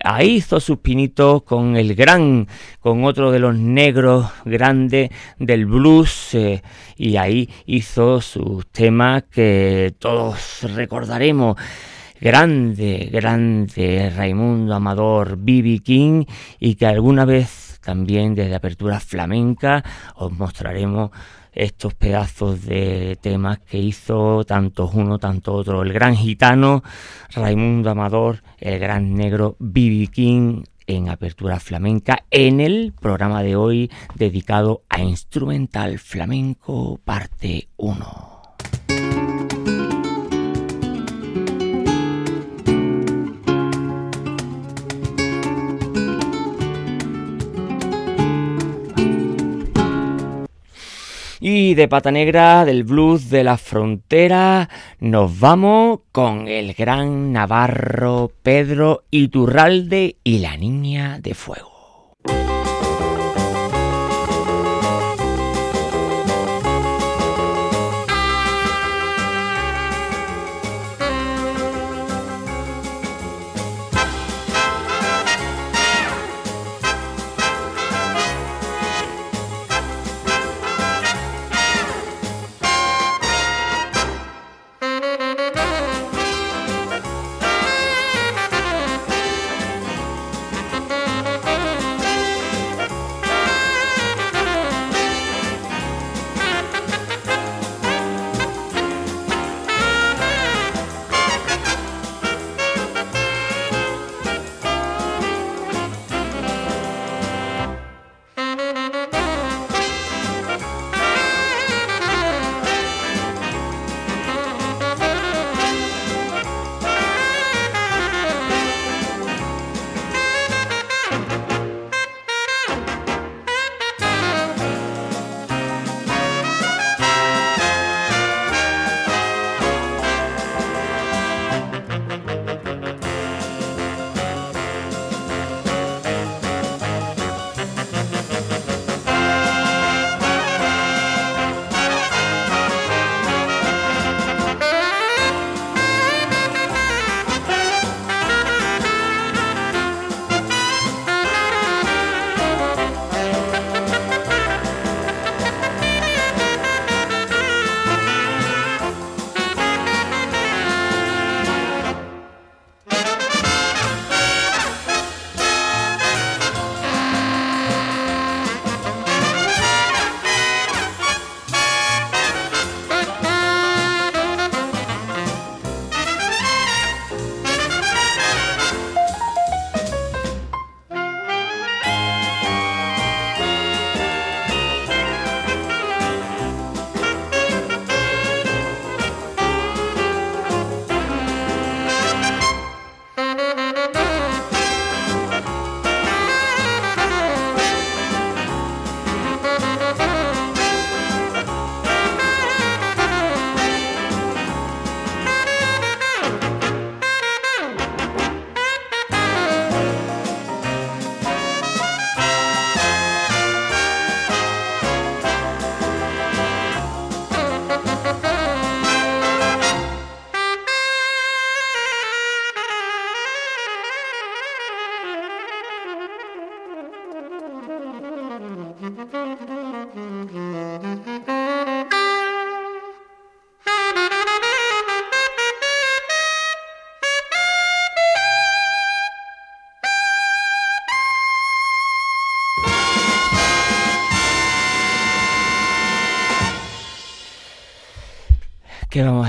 Ahí 0.02 0.36
hizo 0.36 0.62
sus 0.62 0.78
pinitos 0.78 1.44
con 1.44 1.76
el 1.76 1.96
gran, 1.96 2.48
con 2.80 3.04
otro 3.04 3.30
de 3.30 3.40
los 3.40 3.58
negros 3.58 4.26
grandes 4.46 5.10
del 5.38 5.66
blues, 5.66 6.34
eh, 6.34 6.64
y 6.96 7.18
ahí 7.18 7.50
hizo 7.66 8.22
sus 8.22 8.66
temas 8.68 9.24
que 9.24 9.94
todos 10.00 10.62
recordaremos. 10.74 11.58
Grande, 12.22 13.10
grande 13.12 14.10
Raimundo 14.16 14.76
Amador, 14.76 15.36
B.B. 15.38 15.80
King, 15.80 16.24
y 16.58 16.76
que 16.76 16.86
alguna 16.86 17.26
vez 17.26 17.82
también 17.84 18.34
desde 18.34 18.56
Apertura 18.56 19.02
Flamenca 19.02 19.84
os 20.16 20.32
mostraremos 20.32 21.12
estos 21.56 21.94
pedazos 21.94 22.65
de 22.65 23.18
temas 23.22 23.60
que 23.60 23.80
hizo 23.80 24.44
tanto 24.44 24.89
uno, 24.94 25.18
tanto 25.18 25.54
otro. 25.54 25.82
El 25.82 25.94
gran 25.94 26.15
gitano, 26.15 26.84
Raimundo 27.34 27.89
Amador, 27.89 28.44
el 28.60 28.78
gran 28.78 29.15
negro 29.15 29.56
Bibi 29.60 30.08
King 30.08 30.63
en 30.88 31.10
Apertura 31.10 31.60
Flamenca 31.60 32.26
en 32.30 32.60
el 32.60 32.94
programa 32.94 33.41
de 33.41 33.56
hoy 33.56 33.91
dedicado 34.13 34.84
a 34.89 35.02
Instrumental 35.02 35.98
Flamenco 35.98 37.00
parte 37.04 37.70
1. 37.78 38.35
Y 51.47 51.75
de 51.75 51.88
pata 51.88 52.10
negra 52.10 52.65
del 52.65 52.84
blues 52.84 53.29
de 53.29 53.43
la 53.43 53.58
frontera 53.60 54.67
nos 54.99 55.39
vamos 55.39 55.99
con 56.12 56.47
el 56.47 56.73
gran 56.73 57.34
navarro 57.34 58.31
Pedro 58.41 59.03
Iturralde 59.12 60.15
y 60.23 60.39
la 60.39 60.58
niña 60.58 61.19
de 61.19 61.36
fuego. 61.36 61.75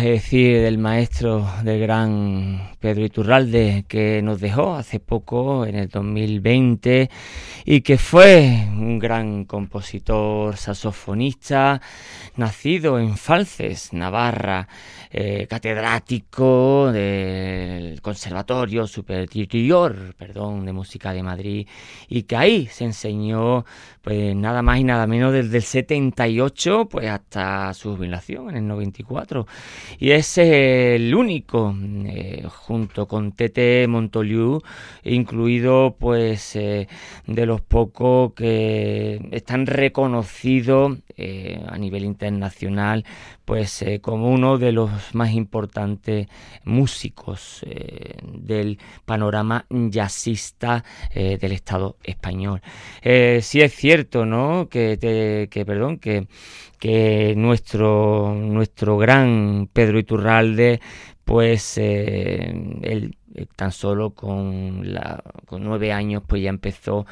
¿Qué 0.07 0.12
vamos 0.12 0.23
a 0.23 0.29
decir 0.29 0.61
del 0.61 0.79
maestro, 0.79 1.51
del 1.64 1.81
gran 1.81 2.71
Pedro 2.79 3.05
Iturralde, 3.05 3.85
que 3.88 4.23
nos 4.23 4.40
dejó 4.40 4.77
hace 4.77 5.01
poco, 5.01 5.66
en 5.66 5.75
el 5.75 5.88
2020, 5.88 7.11
y 7.64 7.81
que 7.81 7.99
fue 7.99 8.69
un 8.71 9.01
gran 9.01 9.47
compositor, 9.47 10.57
saxofonista, 10.57 11.81
nacido 12.37 13.01
en 13.01 13.16
Falces, 13.16 13.92
Navarra, 13.92 14.69
eh, 15.11 15.49
catedrático 15.51 16.92
del 16.92 18.01
Conservatorio 18.01 18.87
Superior 18.87 20.14
perdón, 20.16 20.66
de 20.66 20.73
Música 20.73 21.12
de 21.12 21.25
Madrid, 21.25 21.66
y 22.07 22.23
que 22.23 22.37
ahí 22.37 22.66
se 22.69 22.85
enseñó 22.85 23.64
pues 24.07 24.37
nada 24.37 24.62
más 24.62 24.79
y 24.79 24.85
nada 24.85 25.09
menos 25.09 25.33
desde 25.33 25.57
el 25.57 25.64
78 25.64 26.87
pues 26.88 27.09
hasta 27.09 27.75
su 27.75 27.97
jubilación 27.97 28.51
en 28.51 28.59
el 28.59 28.69
94. 28.69 29.49
Y 29.99 30.12
es 30.12 30.38
el 30.38 31.12
único, 31.12 31.75
eh, 32.05 32.45
junto 32.49 33.09
con 33.09 33.33
Tete 33.33 33.85
Montoliu, 33.88 34.62
incluido 35.03 35.97
pues 35.99 36.55
eh, 36.55 36.87
de 37.27 37.47
los 37.47 37.62
pocos 37.62 38.33
que 38.35 39.29
están 39.33 39.66
reconocidos 39.66 40.99
eh, 41.16 41.61
a 41.66 41.77
nivel 41.77 42.05
internacional 42.05 43.05
pues 43.47 43.83
como 44.03 44.31
uno 44.31 44.59
de 44.59 44.73
los 44.73 44.91
más 45.15 45.33
importantes 45.33 46.27
músicos 46.65 47.65
del 48.25 48.79
panorama 49.07 49.65
jazzista 49.71 50.85
del 51.15 51.53
Estado 51.53 51.97
español. 52.05 52.61
sí 53.03 53.61
es 53.63 53.73
cierto, 53.75 54.27
¿no? 54.27 54.69
Que, 54.69 55.49
que 55.51 55.65
perdón, 55.65 55.99
que 55.99 56.27
que 56.79 57.35
nuestro, 57.37 58.35
nuestro 58.35 58.99
gran 58.99 59.69
Pedro 59.73 59.99
Iturralde, 59.99 60.81
pues 61.25 61.79
eh, 61.79 62.53
él 62.83 63.17
eh, 63.35 63.47
tan 63.57 63.73
solo 63.73 64.11
con, 64.11 64.93
la, 64.93 65.23
con 65.47 65.65
nueve 65.65 65.93
años 65.93 66.23
pues 66.27 66.43
ya 66.43 66.51
empezó 66.51 67.07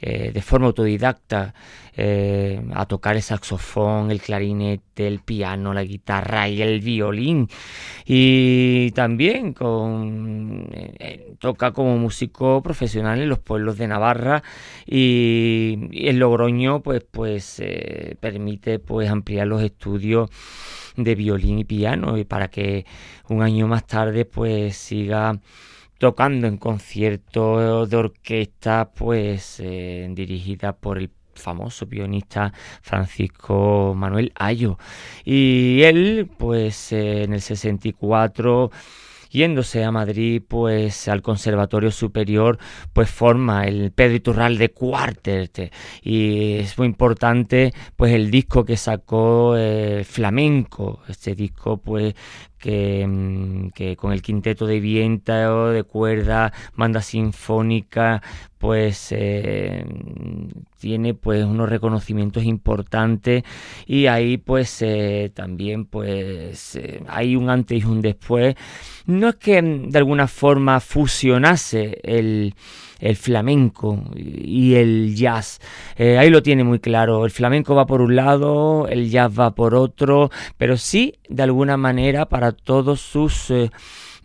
eh, 0.00 0.30
de 0.32 0.42
forma 0.42 0.66
autodidacta 0.66 1.54
eh, 1.96 2.60
a 2.74 2.84
tocar 2.86 3.16
el 3.16 3.22
saxofón, 3.22 4.10
el 4.10 4.20
clarinete, 4.20 5.06
el 5.06 5.20
piano, 5.20 5.72
la 5.72 5.82
guitarra 5.82 6.48
y 6.48 6.60
el 6.62 6.80
violín. 6.80 7.48
Y 8.04 8.90
también 8.92 9.52
con, 9.52 10.68
toca 11.38 11.72
como 11.72 11.96
músico 11.98 12.62
profesional 12.62 13.20
en 13.20 13.28
los 13.28 13.38
pueblos 13.38 13.78
de 13.78 13.88
Navarra 13.88 14.42
y, 14.86 15.88
el 16.06 16.18
Logroño 16.18 16.82
pues, 16.82 17.02
pues 17.10 17.62
permite 18.20 18.78
pues 18.78 19.10
ampliar 19.10 19.46
los 19.46 19.62
estudios 19.62 20.30
de 20.96 21.14
violín 21.14 21.58
y 21.58 21.64
piano 21.64 22.16
y 22.16 22.24
para 22.24 22.48
que 22.48 22.86
un 23.28 23.42
año 23.42 23.66
más 23.68 23.86
tarde 23.86 24.24
pues 24.24 24.76
siga 24.76 25.38
tocando 25.98 26.46
en 26.46 26.58
conciertos 26.58 27.88
de 27.88 27.96
orquesta, 27.96 28.90
pues 28.94 29.60
eh, 29.60 30.06
dirigida 30.10 30.74
por 30.74 30.98
el 30.98 31.10
famoso 31.34 31.86
pianista 31.86 32.52
Francisco 32.82 33.94
Manuel 33.96 34.32
Ayo. 34.34 34.78
Y 35.24 35.82
él, 35.82 36.30
pues 36.38 36.92
en 36.92 37.32
el 37.32 37.40
64 37.40 38.70
yéndose 39.30 39.84
a 39.84 39.90
Madrid, 39.90 40.42
pues 40.46 41.08
al 41.08 41.20
Conservatorio 41.20 41.90
Superior, 41.90 42.58
pues 42.92 43.10
forma 43.10 43.64
el 43.64 43.92
Pedro 43.92 44.14
Iturralde 44.14 44.70
Quartet 44.70 45.72
y 46.02 46.54
es 46.54 46.78
muy 46.78 46.86
importante 46.86 47.72
pues 47.96 48.12
el 48.12 48.30
disco 48.30 48.64
que 48.64 48.76
sacó 48.76 49.54
eh, 49.56 50.04
Flamenco, 50.04 51.02
este 51.08 51.34
disco 51.34 51.76
pues 51.76 52.14
Mm, 52.64 53.68
que, 53.68 53.96
con 53.96 54.12
el 54.12 54.22
quinteto 54.22 54.66
de 54.66 54.80
viento, 54.80 55.70
de 55.70 55.84
cuerda, 55.84 56.52
banda 56.74 57.00
sinfónica, 57.02 58.22
pues 58.58 59.08
eh, 59.12 59.84
tiene 60.80 61.14
pues 61.14 61.44
unos 61.44 61.68
reconocimientos 61.68 62.44
importantes. 62.44 63.44
Y 63.86 64.06
ahí 64.06 64.38
pues 64.38 64.82
eh, 64.82 65.30
también 65.34 65.84
pues 65.84 66.76
eh, 66.76 67.02
hay 67.08 67.36
un 67.36 67.50
antes 67.50 67.82
y 67.82 67.84
un 67.84 68.00
después. 68.00 68.56
No 69.06 69.28
es 69.28 69.36
que 69.36 69.62
mm, 69.62 69.90
de 69.90 69.98
alguna 69.98 70.26
forma 70.26 70.80
fusionase 70.80 72.00
el 72.02 72.54
el 72.98 73.16
flamenco 73.16 74.02
y 74.14 74.74
el 74.74 75.14
jazz. 75.14 75.60
Eh, 75.96 76.18
ahí 76.18 76.30
lo 76.30 76.42
tiene 76.42 76.64
muy 76.64 76.78
claro. 76.78 77.24
El 77.24 77.30
flamenco 77.30 77.74
va 77.74 77.86
por 77.86 78.00
un 78.00 78.16
lado, 78.16 78.88
el 78.88 79.10
jazz 79.10 79.38
va 79.38 79.54
por 79.54 79.74
otro, 79.74 80.30
pero 80.56 80.76
sí, 80.76 81.14
de 81.28 81.42
alguna 81.42 81.76
manera, 81.76 82.26
para 82.26 82.52
todos 82.52 83.00
sus... 83.00 83.50
Eh, 83.50 83.70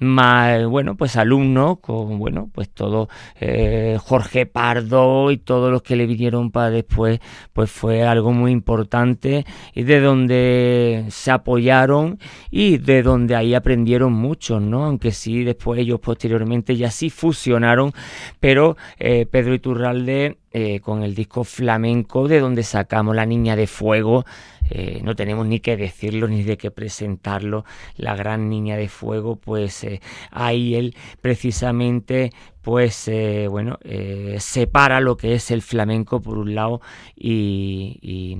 más, 0.01 0.65
bueno, 0.65 0.95
pues 0.95 1.15
alumnos, 1.15 1.79
con, 1.79 2.17
bueno, 2.17 2.49
pues 2.51 2.69
todo 2.71 3.07
eh, 3.39 3.97
Jorge 4.01 4.47
Pardo 4.47 5.29
y 5.29 5.37
todos 5.37 5.71
los 5.71 5.83
que 5.83 5.95
le 5.95 6.07
vinieron 6.07 6.49
para 6.49 6.71
después, 6.71 7.19
pues 7.53 7.69
fue 7.69 8.03
algo 8.03 8.33
muy 8.33 8.51
importante 8.51 9.45
y 9.75 9.83
de 9.83 9.99
donde 10.01 11.05
se 11.09 11.29
apoyaron 11.29 12.17
y 12.49 12.79
de 12.79 13.03
donde 13.03 13.35
ahí 13.35 13.53
aprendieron 13.53 14.13
mucho, 14.13 14.59
¿no? 14.59 14.85
Aunque 14.85 15.11
sí, 15.11 15.43
después 15.43 15.79
ellos 15.79 15.99
posteriormente 15.99 16.75
ya 16.75 16.89
sí 16.89 17.11
fusionaron, 17.11 17.93
pero 18.39 18.77
eh, 18.97 19.27
Pedro 19.27 19.53
Iturralde 19.53 20.37
eh, 20.53 20.81
con 20.81 21.03
el 21.03 21.15
disco 21.15 21.45
flamenco 21.45 22.27
de 22.27 22.41
donde 22.41 22.63
sacamos 22.63 23.15
La 23.15 23.25
Niña 23.25 23.55
de 23.55 23.67
Fuego, 23.67 24.25
eh, 24.73 25.01
no 25.03 25.15
tenemos 25.15 25.45
ni 25.45 25.59
que 25.59 25.75
decirlo 25.75 26.27
ni 26.29 26.43
de 26.43 26.57
qué 26.57 26.71
presentarlo, 26.71 27.65
la 27.97 28.15
gran 28.15 28.49
niña 28.49 28.77
de 28.77 28.87
fuego, 28.87 29.35
pues 29.35 29.83
eh, 29.83 30.01
ahí 30.31 30.75
él 30.75 30.95
precisamente 31.19 32.31
pues 32.61 33.07
eh, 33.07 33.47
bueno, 33.49 33.79
eh, 33.83 34.37
separa 34.39 34.99
lo 34.99 35.17
que 35.17 35.33
es 35.33 35.49
el 35.51 35.61
flamenco 35.61 36.21
por 36.21 36.37
un 36.37 36.55
lado 36.55 36.81
y, 37.15 38.37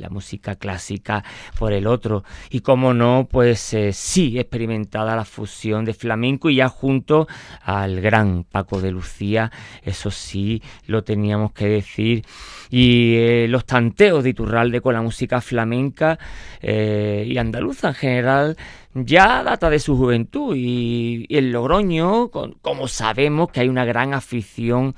la 0.00 0.08
música 0.08 0.56
clásica 0.56 1.24
por 1.58 1.74
el 1.74 1.86
otro. 1.86 2.24
Y 2.48 2.60
como 2.60 2.94
no, 2.94 3.28
pues 3.30 3.74
eh, 3.74 3.92
sí 3.92 4.38
experimentada 4.38 5.14
la 5.14 5.26
fusión 5.26 5.84
de 5.84 5.92
flamenco 5.92 6.48
y 6.48 6.56
ya 6.56 6.70
junto 6.70 7.28
al 7.62 8.00
gran 8.00 8.44
Paco 8.44 8.80
de 8.80 8.90
Lucía, 8.90 9.52
eso 9.82 10.10
sí 10.10 10.62
lo 10.86 11.04
teníamos 11.04 11.52
que 11.52 11.68
decir. 11.68 12.24
Y 12.70 13.46
los 13.48 13.66
tanteos 13.66 14.24
de 14.24 14.30
Iturralde 14.30 14.80
con 14.80 14.94
la 14.94 15.02
música 15.02 15.42
flamenca 15.42 16.18
y 16.62 17.36
andaluza 17.36 17.88
en 17.88 17.94
general, 17.94 18.56
ya 18.94 19.42
data 19.42 19.70
de 19.70 19.78
su 19.78 19.96
juventud 19.96 20.54
y, 20.56 21.26
el 21.28 21.50
Logroño, 21.50 22.30
como 22.30 22.88
sabemos 22.88 23.50
que 23.50 23.60
hay 23.60 23.68
una 23.68 23.84
gran 23.84 24.14
afición 24.14 24.94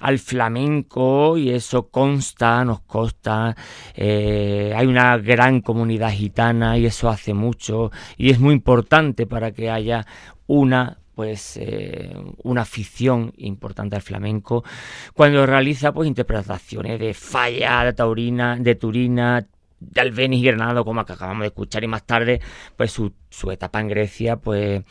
al 0.00 0.18
flamenco 0.18 1.36
y 1.36 1.50
eso 1.50 1.88
consta, 1.88 2.64
nos 2.64 2.80
consta, 2.80 3.56
eh, 3.94 4.72
hay 4.74 4.86
una 4.86 5.16
gran 5.18 5.60
comunidad 5.60 6.10
gitana 6.10 6.78
y 6.78 6.86
eso 6.86 7.08
hace 7.08 7.34
mucho 7.34 7.90
y 8.16 8.30
es 8.30 8.38
muy 8.38 8.54
importante 8.54 9.26
para 9.26 9.52
que 9.52 9.70
haya 9.70 10.06
una 10.46 10.96
pues 11.14 11.58
eh, 11.58 12.16
una 12.44 12.62
afición 12.62 13.34
importante 13.36 13.94
al 13.94 14.00
flamenco 14.00 14.64
cuando 15.12 15.44
realiza 15.44 15.92
pues 15.92 16.08
interpretaciones 16.08 16.98
de 16.98 17.12
falla 17.12 17.84
de 17.84 17.92
taurina 17.92 18.56
de 18.56 18.74
turina 18.74 19.46
de 19.80 20.00
Albeniz 20.00 20.40
y 20.40 20.44
Granado, 20.44 20.84
como 20.84 21.00
acabamos 21.00 21.40
de 21.40 21.48
escuchar, 21.48 21.82
y 21.82 21.88
más 21.88 22.04
tarde, 22.04 22.40
pues 22.76 22.92
su, 22.92 23.12
etapa 23.50 23.80
en 23.80 23.88
Grecia, 23.88 24.36
pues 24.36 24.82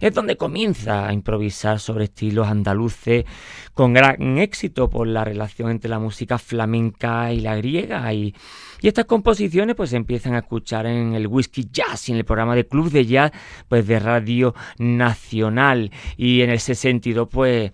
es 0.00 0.14
donde 0.14 0.36
comienza 0.36 1.08
a 1.08 1.12
improvisar 1.12 1.80
sobre 1.80 2.04
estilos 2.04 2.46
andaluces 2.46 3.24
con 3.72 3.94
gran 3.94 4.38
éxito 4.38 4.90
por 4.90 5.06
la 5.06 5.24
relación 5.24 5.70
entre 5.70 5.88
la 5.88 5.98
música 5.98 6.38
flamenca 6.38 7.32
y 7.32 7.40
la 7.40 7.56
griega. 7.56 8.12
Y, 8.12 8.34
y 8.80 8.88
estas 8.88 9.06
composiciones 9.06 9.76
pues 9.76 9.90
se 9.90 9.96
empiezan 9.96 10.34
a 10.34 10.40
escuchar 10.40 10.86
en 10.86 11.14
el 11.14 11.26
Whisky 11.26 11.68
Jazz 11.72 12.08
y 12.08 12.12
en 12.12 12.18
el 12.18 12.24
programa 12.24 12.54
de 12.54 12.66
Club 12.66 12.90
de 12.90 13.06
Jazz 13.06 13.32
pues 13.68 13.86
de 13.86 13.98
Radio 13.98 14.54
Nacional. 14.78 15.90
Y 16.16 16.42
en 16.42 16.50
ese 16.50 16.74
sentido, 16.74 17.28
pues 17.28 17.72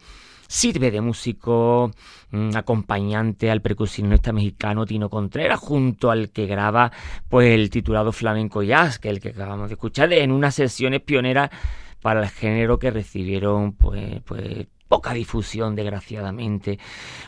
sirve 0.51 0.91
de 0.91 1.01
músico 1.01 1.93
mm, 2.33 2.57
acompañante 2.57 3.53
al 3.53 3.63
percusionista 3.63 4.33
mexicano 4.33 4.85
Tino 4.85 5.09
Contreras, 5.09 5.61
junto 5.61 6.11
al 6.11 6.31
que 6.31 6.47
graba 6.47 6.91
pues 7.29 7.55
el 7.55 7.71
titulado 7.71 8.11
Flamenco 8.11 8.65
Jazz, 8.65 8.99
que 8.99 9.09
es 9.09 9.15
el 9.15 9.21
que 9.21 9.29
acabamos 9.29 9.69
de 9.69 9.75
escuchar, 9.75 10.13
en 10.13 10.33
unas 10.33 10.57
sesiones 10.57 11.03
pioneras 11.03 11.51
para 12.03 12.25
el 12.25 12.29
género 12.29 12.81
que 12.81 12.91
recibieron 12.91 13.75
pues, 13.75 14.23
pues 14.25 14.67
poca 14.90 15.14
difusión, 15.14 15.76
desgraciadamente, 15.76 16.81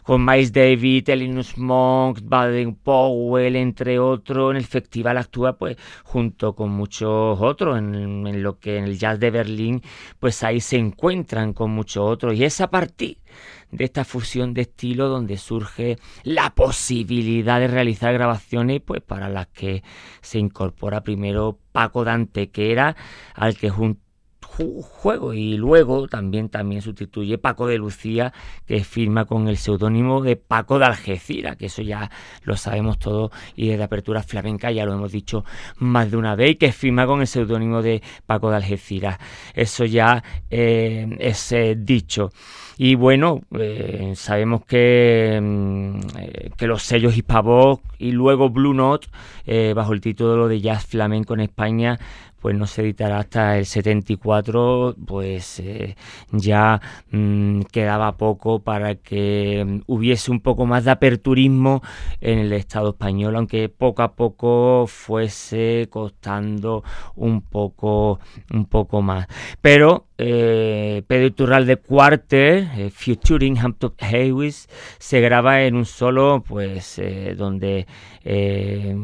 con 0.03 0.25
Miles 0.25 0.53
David, 0.53 1.09
Elinus 1.09 1.57
Monk, 1.57 2.19
Baden 2.25 2.75
Powell, 2.75 3.55
entre 3.55 4.01
otros, 4.01 4.51
en 4.51 4.57
el 4.57 4.67
festival 4.67 5.17
actúa 5.17 5.57
pues 5.57 5.77
junto 6.03 6.57
con 6.57 6.71
muchos 6.71 7.41
otros, 7.41 7.79
en, 7.79 8.43
lo 8.43 8.59
que 8.59 8.79
en 8.79 8.85
el 8.85 8.99
Jazz 8.99 9.21
de 9.21 9.31
Berlín, 9.31 9.81
pues 10.19 10.43
ahí 10.43 10.61
se 10.61 10.77
encuentran 10.77 11.53
con 11.53 11.71
muchos 11.71 12.03
otros, 12.03 12.35
y 12.35 12.43
es 12.43 12.61
a 12.61 12.69
partir 12.69 13.19
de 13.71 13.85
esta 13.85 14.05
fusión 14.05 14.55
de 14.55 14.63
estilo 14.63 15.09
donde 15.09 15.39
surge 15.39 15.99
la 16.25 16.57
posibilidad 16.57 17.61
de 17.61 17.69
realizar 17.69 18.13
grabaciones 18.13 18.83
pues 18.85 19.03
para 19.03 19.29
las 19.29 19.47
que 19.47 19.85
se 20.21 20.41
incorpora 20.41 21.03
primero 21.05 21.61
Paco 21.71 22.05
Dante 22.05 22.51
que 22.51 22.71
era 22.71 22.97
al 23.35 23.57
que 23.57 23.71
junto 23.71 24.02
juego 24.53 25.33
y 25.35 25.57
luego 25.57 26.09
también, 26.09 26.49
también 26.49 26.83
sustituye 26.83 27.39
Paco 27.39 27.67
de 27.67 27.79
Lucía 27.79 28.33
que 28.67 28.85
firma 28.85 29.25
con 29.25 29.49
el 29.49 29.57
seudónimo 29.57 30.23
de 30.23 30.37
Paco 30.37 30.79
de 30.79 30.85
Algeciras, 30.85 31.57
que 31.57 31.67
eso 31.67 31.83
ya 31.83 32.11
lo 32.45 32.57
sabemos 32.57 32.99
todo 32.99 33.31
y 33.57 33.69
desde 33.69 33.85
Apertura 33.85 34.23
Flamenca 34.23 34.71
ya 34.71 34.85
lo 34.85 34.93
hemos 34.93 35.13
dicho 35.13 35.45
más 35.79 36.11
de 36.11 36.17
una 36.17 36.35
vez, 36.35 36.57
que 36.57 36.73
firma 36.73 37.07
con 37.07 37.21
el 37.21 37.27
seudónimo 37.27 37.83
de 37.83 38.03
Paco 38.27 38.51
de 38.51 38.57
Algeciras. 38.57 39.19
Eso 39.55 39.85
ya 39.85 40.23
eh, 40.51 41.09
es 41.19 41.53
eh, 41.53 41.77
dicho. 41.79 42.31
Y 42.79 42.95
bueno, 42.95 43.41
eh, 43.59 44.13
sabemos 44.17 44.65
que, 44.65 45.39
mm, 45.41 46.01
que 46.57 46.67
los 46.67 46.83
sellos 46.83 47.17
Hispavox 47.17 47.83
y 47.99 48.13
luego 48.13 48.51
Blue 48.51 48.75
Note, 48.75 49.09
bajo 49.75 49.93
el 49.93 50.01
título 50.01 50.49
de 50.49 50.61
Jazz 50.61 50.87
Flamenco 50.87 51.35
en 51.35 51.41
España, 51.41 51.99
pues 52.43 52.57
no 52.57 52.67
se 52.67 52.83
editará 52.83 53.21
hasta 53.21 53.57
el 53.57 53.67
74, 53.67 54.97
pues 55.07 55.61
eh, 55.61 55.97
ya 56.33 56.81
mm, 57.13 57.63
quedaba 57.71 58.17
poco 58.17 58.59
para 58.59 58.97
que 58.97 59.65
mm, 59.65 59.83
hubiese 59.87 60.33
un 60.33 60.41
poco 60.41 60.67
más 60.67 60.85
de 60.85 60.91
aperturismo 60.91 61.83
en 62.21 62.41
el 62.41 62.53
Estado 62.53 62.91
español, 62.91 63.37
aunque 63.37 63.69
poco 63.69 64.03
a 64.03 64.17
poco 64.17 64.87
fuese 64.89 65.87
costando 65.89 66.83
un 67.15 67.43
poco, 67.43 68.19
un 68.53 68.67
poco 68.67 69.03
más. 69.03 69.29
Pero 69.61 70.09
eh, 70.25 71.03
Pedro 71.07 71.27
Iturralde 71.27 71.77
Quarter, 71.77 72.69
eh, 72.77 72.91
Futuring 72.95 73.59
Hampton 73.59 73.93
Haywis, 73.99 74.69
se 74.99 75.21
graba 75.21 75.63
en 75.63 75.75
un 75.75 75.85
solo, 75.85 76.45
pues 76.47 76.99
eh, 76.99 77.35
donde 77.37 77.87
eh, 78.25 78.95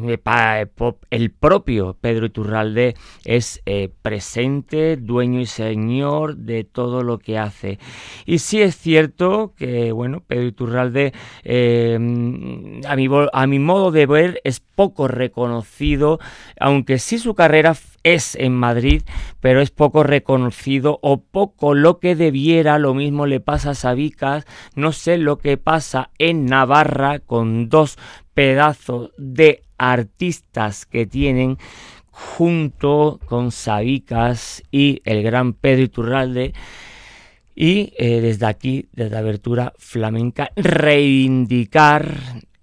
el 1.09 1.31
propio 1.31 1.97
Pedro 1.99 2.25
Iturralde 2.25 2.95
es 3.25 3.61
presente, 4.01 4.95
dueño 4.95 5.41
y 5.41 5.45
señor 5.45 6.37
de 6.37 6.63
todo 6.63 7.03
lo 7.03 7.19
que 7.19 7.37
hace. 7.37 7.79
Y 8.25 8.39
sí 8.39 8.61
es 8.61 8.77
cierto 8.77 9.53
que, 9.57 9.91
bueno, 9.91 10.23
Pedro 10.25 10.45
Iturralde, 10.45 11.13
a, 11.45 12.95
mi, 12.95 13.07
a 13.33 13.47
mi 13.47 13.59
modo 13.59 13.91
de 13.91 14.05
ver, 14.05 14.41
es 14.45 14.61
poco 14.61 15.09
reconocido, 15.09 16.19
aunque 16.59 16.99
sí 16.99 17.19
su 17.19 17.35
carrera 17.35 17.75
es 18.03 18.35
en 18.35 18.55
Madrid, 18.55 19.03
pero 19.39 19.61
es 19.61 19.71
poco 19.71 20.03
reconocido 20.03 20.99
o 21.01 21.21
poco 21.21 21.73
lo 21.73 21.99
que 21.99 22.15
debiera. 22.15 22.79
Lo 22.79 22.93
mismo 22.93 23.25
le 23.25 23.39
pasa 23.39 23.71
a 23.71 23.75
Sabicas, 23.75 24.45
no 24.75 24.91
sé 24.91 25.17
lo 25.17 25.37
que 25.37 25.57
pasa 25.57 26.11
en 26.17 26.45
Navarra 26.45 27.19
con 27.19 27.69
dos 27.69 27.97
pedazos 28.33 29.11
de 29.17 29.63
artistas 29.77 30.85
que 30.85 31.05
tienen 31.05 31.57
junto 32.11 33.19
con 33.25 33.51
Sabicas 33.51 34.61
y 34.71 35.01
el 35.05 35.23
gran 35.23 35.53
Pedro 35.53 35.83
Iturralde 35.83 36.53
Y 37.55 37.93
eh, 37.97 38.21
desde 38.21 38.45
aquí, 38.45 38.89
desde 38.91 39.17
abertura 39.17 39.73
flamenca, 39.77 40.51
reivindicar 40.55 42.17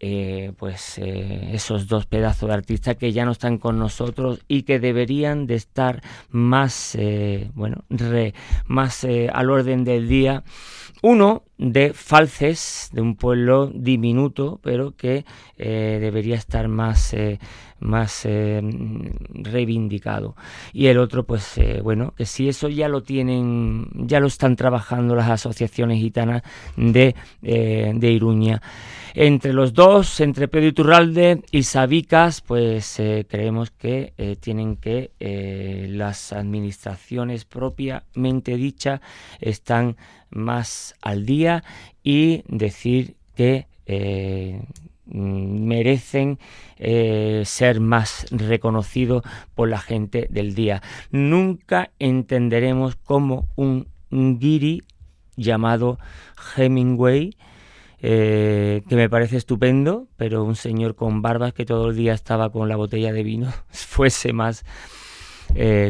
eh, 0.08 0.52
pues 0.56 0.98
eh, 0.98 1.50
esos 1.52 1.88
dos 1.88 2.06
pedazos 2.06 2.48
de 2.48 2.54
artistas 2.54 2.96
que 2.96 3.12
ya 3.12 3.24
no 3.24 3.32
están 3.32 3.58
con 3.58 3.78
nosotros 3.78 4.40
y 4.46 4.62
que 4.62 4.78
deberían 4.78 5.46
de 5.46 5.56
estar 5.56 6.00
más 6.30 6.96
bueno 7.54 7.84
más 8.66 9.04
al 9.04 9.50
orden 9.50 9.84
del 9.84 10.08
día 10.08 10.44
uno 11.02 11.44
de 11.58 11.92
Falces, 11.92 12.90
de 12.92 13.00
un 13.00 13.16
pueblo 13.16 13.70
diminuto, 13.72 14.60
pero 14.62 14.96
que 14.96 15.24
eh, 15.56 15.98
debería 16.00 16.36
estar 16.36 16.68
más, 16.68 17.12
eh, 17.14 17.38
más 17.80 18.22
eh, 18.24 18.60
reivindicado. 19.32 20.36
Y 20.72 20.86
el 20.86 20.98
otro, 20.98 21.24
pues 21.24 21.60
bueno, 21.82 22.14
que 22.16 22.24
si 22.24 22.48
eso 22.48 22.68
ya 22.68 22.88
lo 22.88 23.02
tienen, 23.02 23.88
ya 23.94 24.20
lo 24.20 24.26
están 24.26 24.56
trabajando 24.56 25.14
las 25.14 25.30
asociaciones 25.30 25.98
gitanas 25.98 26.42
de, 26.76 27.14
de 27.40 28.10
Iruña. 28.10 28.60
Entre 29.18 29.54
los 29.54 29.72
dos, 29.72 30.20
entre 30.20 30.46
Pedro 30.46 30.66
Iturralde 30.66 31.42
y 31.50 31.62
Sabicas, 31.62 32.42
pues 32.42 32.96
creemos 33.28 33.70
que 33.70 34.12
tienen 34.40 34.76
que 34.76 35.10
las 35.88 36.34
administraciones 36.34 37.46
propiamente 37.46 38.58
dichas 38.58 39.00
están 39.40 39.96
más 40.28 40.94
al 41.00 41.24
día 41.24 41.64
y 42.04 42.42
decir 42.46 43.16
que 43.34 43.66
eh, 43.86 44.60
merecen 45.06 46.38
eh, 46.78 47.42
ser 47.44 47.78
más 47.80 48.26
reconocidos 48.30 49.22
por 49.54 49.68
la 49.68 49.78
gente 49.78 50.26
del 50.30 50.54
día. 50.54 50.82
Nunca 51.10 51.90
entenderemos 52.00 52.96
cómo 52.96 53.46
un, 53.54 53.86
guiri 54.10 54.82
llamado 55.36 55.98
Hemingway, 56.56 57.36
eh, 58.00 58.82
que 58.88 58.96
me 58.96 59.08
parece 59.08 59.36
estupendo, 59.36 60.08
pero 60.16 60.44
un 60.44 60.56
señor 60.56 60.94
con 60.94 61.22
barbas 61.22 61.52
que 61.52 61.64
todo 61.64 61.90
el 61.90 61.96
día 61.96 62.14
estaba 62.14 62.50
con 62.50 62.68
la 62.68 62.76
botella 62.76 63.12
de 63.12 63.22
vino, 63.22 63.52
fuese 63.68 64.32
más 64.32 64.64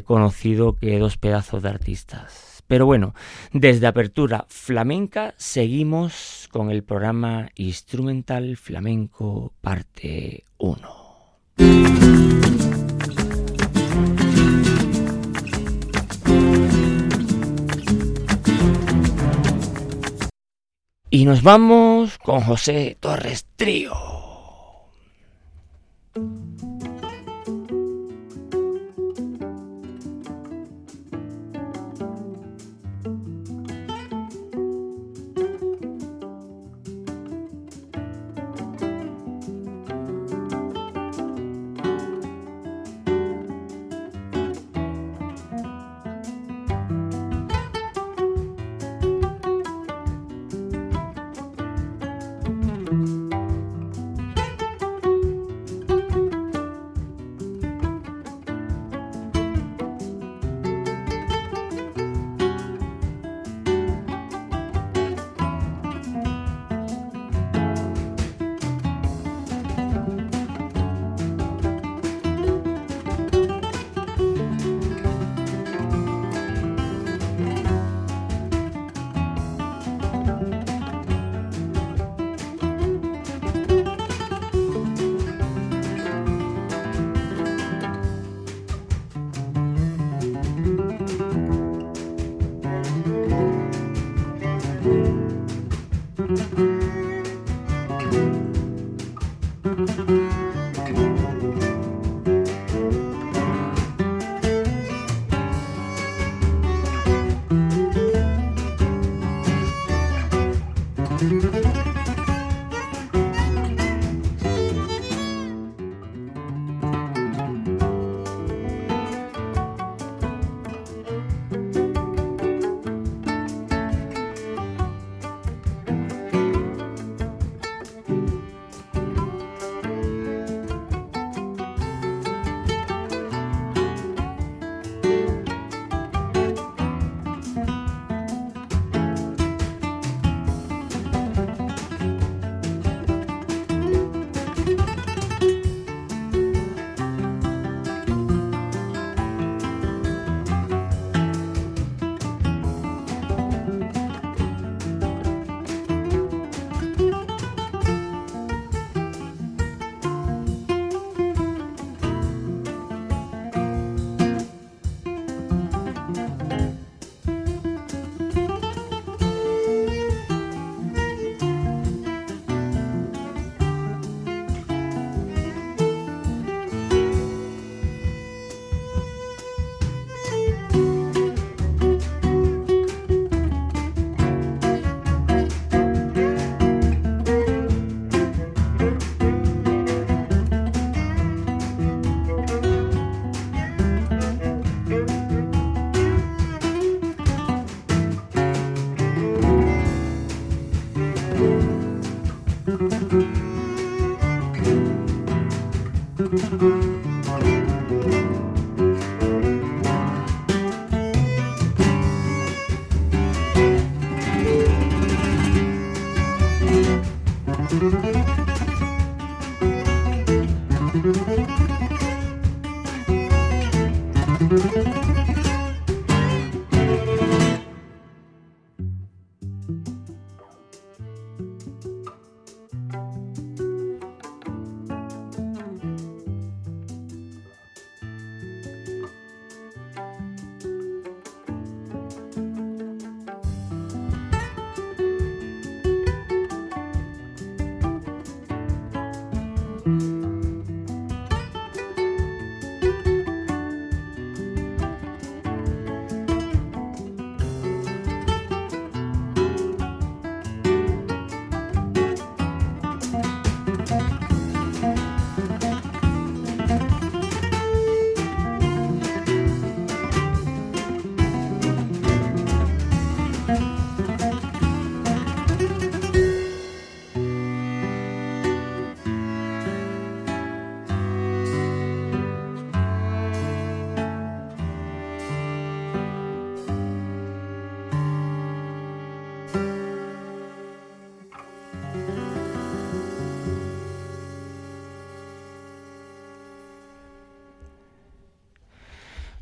conocido 0.05 0.77
que 0.77 0.99
dos 0.99 1.17
pedazos 1.17 1.63
de 1.63 1.71
artistas. 1.71 2.63
Pero 2.67 2.85
bueno, 2.87 3.15
desde 3.53 3.87
Apertura 3.87 4.45
Flamenca 4.49 5.35
seguimos 5.37 6.49
con 6.51 6.71
el 6.71 6.83
programa 6.83 7.51
Instrumental 7.55 8.57
Flamenco 8.57 9.53
parte 9.61 10.45
1. 10.59 12.06
Y 21.17 21.25
nos 21.25 21.43
vamos 21.43 22.19
con 22.19 22.43
José 22.43 22.99
Torres 23.01 23.47
Trío. 23.57 23.95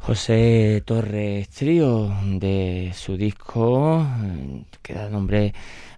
José 0.06 0.82
Torres 0.84 1.48
Trío 1.48 2.14
de 2.38 2.92
su 2.94 3.16
disco 3.16 4.06
eh, 4.22 4.64
que 4.82 4.92
da 4.92 5.08
nombre 5.08 5.54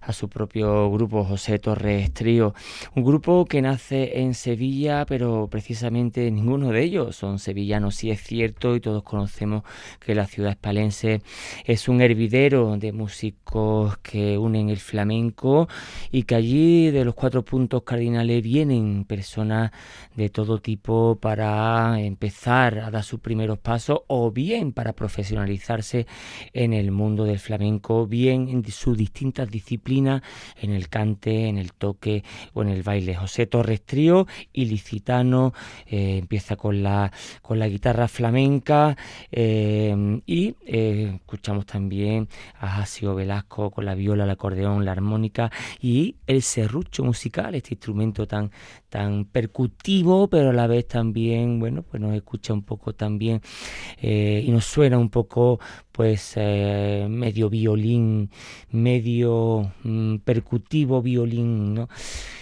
a 0.07 0.13
su 0.13 0.29
propio 0.29 0.89
grupo 0.89 1.25
José 1.25 1.59
Torres 1.59 2.13
Trío, 2.13 2.53
un 2.95 3.03
grupo 3.03 3.43
que 3.45 3.61
nace 3.61 4.21
en 4.21 4.33
Sevilla, 4.33 5.05
pero 5.05 5.49
precisamente 5.51 6.31
ninguno 6.31 6.69
de 6.71 6.81
ellos 6.81 7.15
son 7.17 7.39
sevillanos, 7.39 7.95
sí 7.95 8.09
es 8.09 8.23
cierto, 8.23 8.75
y 8.75 8.79
todos 8.79 9.03
conocemos 9.03 9.63
que 9.99 10.15
la 10.15 10.25
ciudad 10.25 10.51
espalense 10.51 11.21
es 11.65 11.89
un 11.89 12.01
hervidero 12.01 12.77
de 12.77 12.93
músicos 12.93 13.97
que 13.97 14.37
unen 14.37 14.69
el 14.69 14.77
flamenco 14.77 15.67
y 16.09 16.23
que 16.23 16.35
allí 16.35 16.89
de 16.89 17.03
los 17.03 17.13
cuatro 17.13 17.43
puntos 17.43 17.83
cardinales 17.83 18.41
vienen 18.41 19.03
personas 19.03 19.71
de 20.15 20.29
todo 20.29 20.59
tipo 20.59 21.17
para 21.19 21.99
empezar 21.99 22.79
a 22.79 22.91
dar 22.91 23.03
sus 23.03 23.19
primeros 23.19 23.59
pasos 23.59 23.99
o 24.07 24.31
bien 24.31 24.71
para 24.71 24.93
profesionalizarse 24.93 26.07
en 26.53 26.71
el 26.71 26.91
mundo 26.91 27.25
del 27.25 27.39
flamenco, 27.39 28.07
bien 28.07 28.47
en 28.47 28.63
sus 28.71 28.97
distintas 28.97 29.49
disciplinas, 29.49 29.96
en 30.05 30.71
el 30.71 30.89
cante, 30.89 31.47
en 31.47 31.57
el 31.57 31.73
toque 31.73 32.23
o 32.53 32.61
en 32.61 32.69
el 32.69 32.83
baile. 32.83 33.15
José 33.15 33.47
Torres 33.47 33.83
Trío, 33.83 34.27
ilicitano, 34.53 35.53
eh, 35.87 36.17
empieza 36.19 36.55
con 36.55 36.83
la, 36.83 37.11
con 37.41 37.59
la 37.59 37.67
guitarra 37.67 38.07
flamenca 38.07 38.95
eh, 39.31 40.21
y 40.25 40.55
eh, 40.65 41.13
escuchamos 41.15 41.65
también 41.65 42.27
a 42.59 42.67
Jasio 42.67 43.15
Velasco 43.15 43.71
con 43.71 43.85
la 43.85 43.95
viola, 43.95 44.25
el 44.25 44.29
acordeón, 44.29 44.85
la 44.85 44.91
armónica 44.91 45.51
y 45.81 46.15
el 46.27 46.41
serrucho 46.41 47.03
musical, 47.03 47.55
este 47.55 47.73
instrumento 47.73 48.27
tan, 48.27 48.51
tan 48.89 49.25
percutivo, 49.25 50.27
pero 50.29 50.49
a 50.49 50.53
la 50.53 50.67
vez 50.67 50.87
también, 50.87 51.59
bueno, 51.59 51.83
pues 51.83 52.01
nos 52.01 52.15
escucha 52.15 52.53
un 52.53 52.63
poco 52.63 52.93
también 52.93 53.41
eh, 54.01 54.43
y 54.45 54.51
nos 54.51 54.65
suena 54.65 54.97
un 54.97 55.09
poco, 55.09 55.59
pues, 55.97 56.33
eh, 56.35 57.07
medio 57.09 57.49
violín, 57.49 58.29
medio 58.69 59.71
mm, 59.81 60.17
percutivo 60.17 61.01
violín, 61.01 61.73
¿no? 61.73 61.89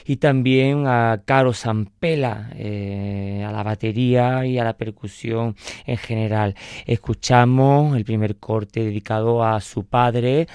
Y 0.06 0.18
también 0.18 0.88
a 0.88 1.22
Caro 1.24 1.54
Sampela, 1.54 2.52
eh, 2.56 3.46
a 3.48 3.54
la 3.54 3.64
batería 3.64 4.46
y 4.46 4.60
a 4.60 4.66
la 4.66 4.76
percusión 4.76 5.56
en 5.86 5.96
general. 5.98 6.56
Escuchamos 6.86 7.96
el 7.96 8.04
primer 8.04 8.36
corte 8.36 8.82
dedicado 8.82 9.42
a 9.42 9.62
su 9.62 9.86
padre, 9.86 10.48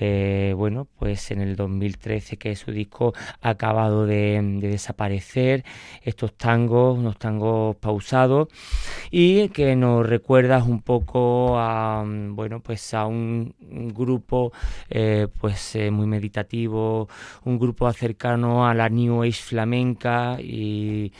eh, 0.00 0.54
bueno, 0.56 0.86
pues 0.98 1.30
en 1.32 1.40
el 1.40 1.56
2013 1.56 2.36
que 2.36 2.54
su 2.54 2.70
disco 2.70 3.14
ha 3.40 3.50
acabado 3.50 4.06
de, 4.06 4.40
desaparecer, 4.60 5.64
estos 6.02 6.34
tangos, 6.36 6.96
unos 6.96 7.18
tangos 7.18 7.76
pausados 7.76 8.48
y 9.10 9.48
que 9.48 9.74
nos 9.74 10.06
recuerda 10.06 10.62
un 10.62 10.82
poco 10.82 11.58
a, 11.58 12.04
bueno, 12.06 12.60
pues 12.60 12.94
a 12.94 13.06
un, 13.06 13.54
grupo 13.94 14.52
eh, 14.88 15.26
pues 15.40 15.74
eh, 15.74 15.90
muy 15.90 16.06
meditativo, 16.06 17.08
un 17.44 17.58
grupo 17.58 17.92
cercano 17.92 18.66
a 18.66 18.74
la 18.74 18.88
New 18.88 19.22
Age 19.22 19.32
flamenca 19.32 20.38
y, 20.40 21.12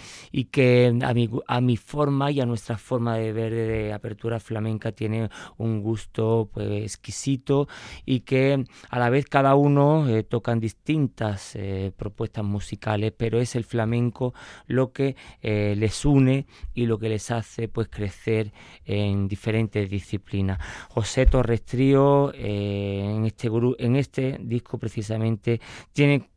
que 0.52 0.96
a 1.02 1.14
mi, 1.14 1.28
a 1.46 1.60
mi 1.60 1.76
forma 1.76 2.30
y 2.30 2.40
a 2.40 2.46
nuestra 2.46 2.78
forma 2.78 3.16
de 3.16 3.32
ver 3.32 3.52
de 3.52 3.92
apertura 3.92 4.40
flamenca 4.40 4.92
tiene 4.92 5.28
un 5.56 5.82
gusto 5.82 6.48
pues 6.52 6.68
exquisito 6.84 7.68
y 8.06 8.20
que 8.20 8.64
a 8.90 8.98
la 8.98 9.10
vez 9.10 9.26
cada 9.26 9.54
uno 9.54 10.08
eh, 10.08 10.22
tocan 10.22 10.60
distintas 10.60 11.54
eh, 11.54 11.92
propuestas 11.96 12.44
musicales, 12.44 13.12
pero 13.16 13.40
es 13.40 13.56
el 13.56 13.64
flamenco 13.64 14.34
lo 14.66 14.92
que 14.92 15.16
eh, 15.42 15.74
les 15.76 16.04
une 16.04 16.46
y 16.74 16.86
lo 16.86 16.98
que 16.98 17.08
les 17.08 17.30
hace 17.30 17.68
pues 17.68 17.88
crecer 17.88 18.52
en 18.84 19.28
diferentes 19.28 19.88
disciplinas. 19.88 20.58
José 20.90 21.26
Torres 21.26 21.64
Trío 21.64 22.32
en 22.34 23.24
este 23.24 23.48
en 23.78 23.96
este 23.96 24.38
disco 24.40 24.78
precisamente 24.78 25.60
tiene 25.92 26.28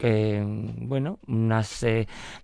bueno, 0.00 1.20
unas 1.28 1.86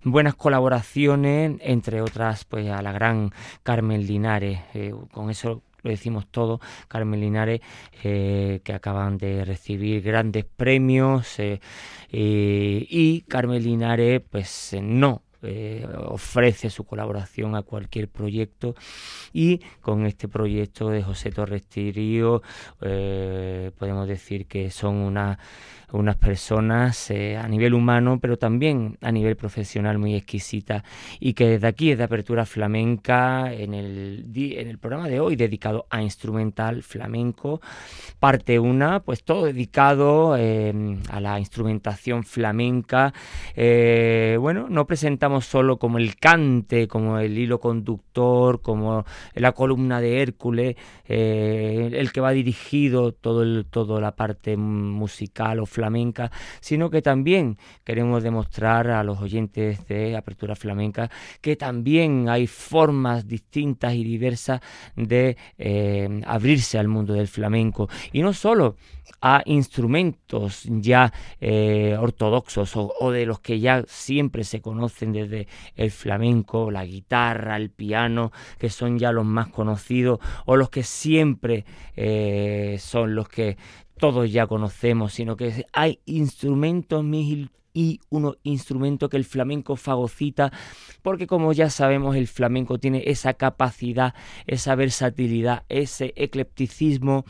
buenas 0.03 0.35
colaboraciones, 0.35 1.57
entre 1.59 2.01
otras, 2.01 2.45
pues 2.45 2.69
a 2.69 2.81
la 2.81 2.93
gran 2.93 3.31
Carmen 3.63 4.07
Linares. 4.07 4.61
con 5.11 5.29
eso 5.29 5.61
lo 5.83 5.89
decimos 5.89 6.27
todo, 6.27 6.59
Carmen 6.87 7.19
Linares, 7.19 7.61
eh, 8.03 8.61
que 8.63 8.73
acaban 8.73 9.17
de 9.17 9.45
recibir 9.45 10.01
grandes 10.01 10.45
premios 10.45 11.39
eh, 11.39 11.59
y 12.11 13.21
Carmen 13.21 13.63
Linares, 13.63 14.21
pues 14.29 14.75
eh, 15.41 15.87
ofrece 16.05 16.69
su 16.69 16.83
colaboración 16.83 17.55
a 17.55 17.61
cualquier 17.61 18.07
proyecto 18.07 18.75
y 19.33 19.59
con 19.81 20.05
este 20.05 20.27
proyecto 20.27 20.89
de 20.89 21.03
José 21.03 21.31
Torres 21.31 21.65
Tirío 21.67 22.41
podemos 22.79 24.07
decir 24.07 24.47
que 24.47 24.71
son 24.71 24.95
una 24.95 25.39
unas 25.91 26.17
personas 26.17 27.09
eh, 27.11 27.37
a 27.37 27.47
nivel 27.47 27.73
humano, 27.73 28.19
pero 28.21 28.37
también 28.37 28.97
a 29.01 29.11
nivel 29.11 29.35
profesional 29.35 29.97
muy 29.97 30.15
exquisita 30.15 30.83
y 31.19 31.33
que 31.33 31.47
desde 31.47 31.67
aquí, 31.67 31.89
desde 31.89 32.03
Apertura 32.03 32.45
Flamenca, 32.45 33.51
en 33.53 33.73
el, 33.73 34.25
en 34.35 34.67
el 34.67 34.77
programa 34.77 35.07
de 35.07 35.19
hoy 35.19 35.35
dedicado 35.35 35.87
a 35.89 36.01
instrumental 36.01 36.83
flamenco, 36.83 37.61
parte 38.19 38.59
una, 38.59 39.01
pues 39.01 39.23
todo 39.23 39.45
dedicado 39.45 40.35
eh, 40.37 40.97
a 41.09 41.19
la 41.19 41.39
instrumentación 41.39 42.23
flamenca. 42.23 43.13
Eh, 43.55 44.37
bueno, 44.39 44.67
no 44.69 44.85
presentamos 44.85 45.28
solo 45.41 45.77
como 45.77 45.97
el 45.97 46.17
cante, 46.17 46.87
como 46.87 47.19
el 47.19 47.37
hilo 47.37 47.59
conductor, 47.59 48.61
como 48.61 49.05
la 49.33 49.51
columna 49.53 50.01
de 50.01 50.21
Hércules, 50.21 50.75
el 51.05 52.11
que 52.11 52.21
va 52.21 52.31
dirigido 52.31 53.11
todo 53.11 53.63
toda 53.65 53.99
la 54.01 54.15
parte 54.15 54.55
musical 54.57 55.59
o 55.59 55.65
flamenca 55.65 55.79
flamenca, 55.79 56.29
sino 56.59 56.89
que 56.89 57.01
también 57.01 57.57
queremos 57.85 58.21
demostrar 58.21 58.89
a 58.89 59.01
los 59.01 59.21
oyentes 59.21 59.87
de 59.87 60.17
Apertura 60.17 60.55
Flamenca 60.55 61.09
que 61.39 61.55
también 61.55 62.27
hay 62.27 62.47
formas 62.47 63.25
distintas 63.25 63.93
y 63.93 64.03
diversas 64.03 64.59
de 64.97 65.37
eh, 65.57 66.21
abrirse 66.25 66.77
al 66.77 66.89
mundo 66.89 67.13
del 67.13 67.29
flamenco. 67.29 67.87
Y 68.11 68.21
no 68.21 68.33
solo 68.33 68.75
a 69.21 69.41
instrumentos 69.45 70.63
ya 70.65 71.11
eh, 71.39 71.97
ortodoxos 71.99 72.73
o, 72.75 73.11
de 73.11 73.25
los 73.25 73.39
que 73.39 73.59
ya 73.59 73.83
siempre 73.87 74.43
se 74.43 74.61
conocen 74.61 75.11
desde 75.25 75.47
el 75.75 75.91
flamenco, 75.91 76.71
la 76.71 76.85
guitarra, 76.85 77.57
el 77.57 77.69
piano, 77.69 78.31
que 78.57 78.69
son 78.69 78.99
ya 78.99 79.11
los 79.11 79.25
más 79.25 79.47
conocidos, 79.47 80.19
o 80.45 80.55
los 80.55 80.69
que 80.69 80.83
siempre 80.83 81.65
eh, 81.95 82.77
son 82.79 83.15
los 83.15 83.29
que 83.29 83.57
todos 83.97 84.31
ya 84.31 84.47
conocemos, 84.47 85.13
sino 85.13 85.35
que 85.35 85.65
hay 85.73 85.99
instrumentos 86.05 87.03
mil 87.03 87.51
y 87.73 88.01
unos 88.09 88.37
instrumentos 88.43 89.09
que 89.09 89.17
el 89.17 89.25
flamenco 89.25 89.75
fagocita, 89.75 90.51
porque 91.01 91.27
como 91.27 91.53
ya 91.53 91.69
sabemos 91.69 92.15
el 92.15 92.27
flamenco 92.27 92.79
tiene 92.79 93.03
esa 93.05 93.35
capacidad, 93.35 94.15
esa 94.47 94.75
versatilidad, 94.75 95.63
ese 95.69 96.13
eclecticismo 96.15 97.25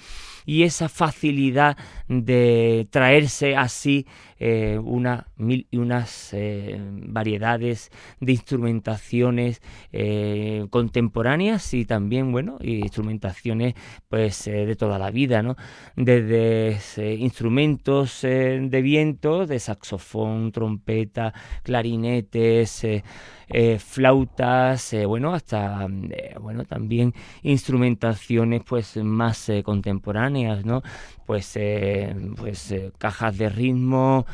y 0.45 0.63
esa 0.63 0.89
facilidad 0.89 1.77
de 2.07 2.87
traerse 2.89 3.55
así 3.55 4.07
eh, 4.39 4.79
una, 4.81 5.27
mil 5.35 5.67
y 5.69 5.77
unas 5.77 6.33
eh, 6.33 6.79
variedades 6.79 7.91
de 8.19 8.31
instrumentaciones 8.31 9.61
eh, 9.91 10.65
contemporáneas 10.69 11.73
y 11.73 11.85
también, 11.85 12.31
bueno, 12.31 12.57
instrumentaciones 12.61 13.73
pues 14.07 14.45
de 14.45 14.75
toda 14.75 14.97
la 14.97 15.11
vida, 15.11 15.43
¿no? 15.43 15.55
Desde 15.95 16.77
instrumentos 17.15 18.21
de 18.21 18.81
viento, 18.81 19.45
de 19.45 19.59
saxofón, 19.59 20.51
trompeta, 20.51 21.33
clarinetes, 21.63 22.85
eh, 23.51 23.79
flautas, 23.79 24.93
eh, 24.93 25.07
bueno, 25.07 25.33
hasta, 25.33 25.87
eh, 26.11 26.35
bueno, 26.39 26.65
también 26.65 27.15
instrumentaciones 27.41 28.61
pues 28.63 28.95
más 28.97 29.49
contemporáneas, 29.63 30.65
¿no? 30.65 30.83
Pues, 31.29 31.59
pues 32.37 32.73
cajas 32.97 33.37
de 33.37 33.49
ritmo, 33.49 34.25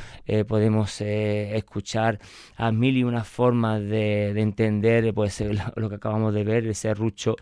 podemos 0.48 1.02
escuchar 1.02 2.20
a 2.56 2.72
mil 2.72 2.96
y 2.96 3.04
una 3.04 3.26
formas 3.26 3.82
de, 3.82 4.30
entender 4.40 5.14
pues 5.14 5.42
lo, 5.76 5.90
que 5.90 5.96
acabamos 5.96 6.34
de 6.34 6.46
ver, 6.46 6.66
ese 6.68 6.94
rucho 6.94 7.36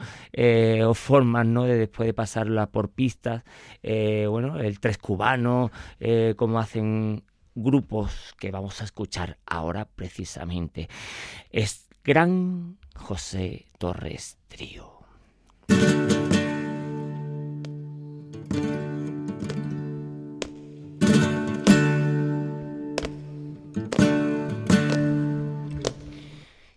o 0.87 0.93
formas, 0.95 1.45
¿no? 1.45 1.65
De 1.65 1.77
después 1.77 2.07
de 2.07 2.15
pasarla 2.15 2.65
por 2.65 2.89
pistas, 2.89 3.43
bueno, 3.83 4.57
el 4.57 4.79
tres 4.79 4.97
cubano, 4.97 5.69
como 6.35 6.57
hacen 6.57 7.23
grupos 7.53 8.33
que 8.39 8.49
vamos 8.49 8.81
a 8.81 8.85
escuchar 8.85 9.37
ahora 9.45 9.85
precisamente. 9.85 10.89
Es 11.51 11.89
Gran 12.03 12.79
José 12.95 13.67
Torres 13.77 14.39
Trío. 14.47 14.93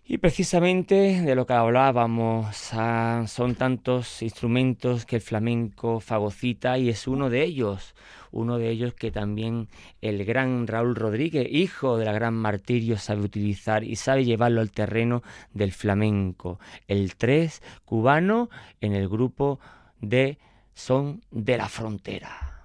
Y 0.09 0.19
precisamente 0.19 1.21
de 1.21 1.35
lo 1.35 1.45
que 1.45 1.51
hablábamos, 1.51 2.69
ah, 2.71 3.25
son 3.27 3.55
tantos 3.55 4.21
instrumentos 4.21 5.05
que 5.05 5.17
el 5.17 5.21
flamenco 5.21 5.99
fagocita 5.99 6.77
y 6.77 6.87
es 6.87 7.07
uno 7.07 7.29
de 7.29 7.43
ellos, 7.43 7.93
uno 8.31 8.57
de 8.57 8.69
ellos 8.69 8.93
que 8.93 9.11
también 9.11 9.67
el 10.01 10.23
gran 10.23 10.65
Raúl 10.65 10.95
Rodríguez, 10.95 11.45
hijo 11.51 11.97
de 11.97 12.05
la 12.05 12.13
gran 12.13 12.35
Martirio, 12.35 12.97
sabe 12.97 13.19
utilizar 13.19 13.83
y 13.83 13.97
sabe 13.97 14.23
llevarlo 14.23 14.61
al 14.61 14.71
terreno 14.71 15.23
del 15.53 15.73
flamenco. 15.73 16.57
El 16.87 17.15
3 17.15 17.61
cubano 17.83 18.49
en 18.79 18.95
el 18.95 19.09
grupo 19.09 19.59
de 19.99 20.37
Son 20.73 21.21
de 21.31 21.57
la 21.57 21.67
Frontera. 21.67 22.63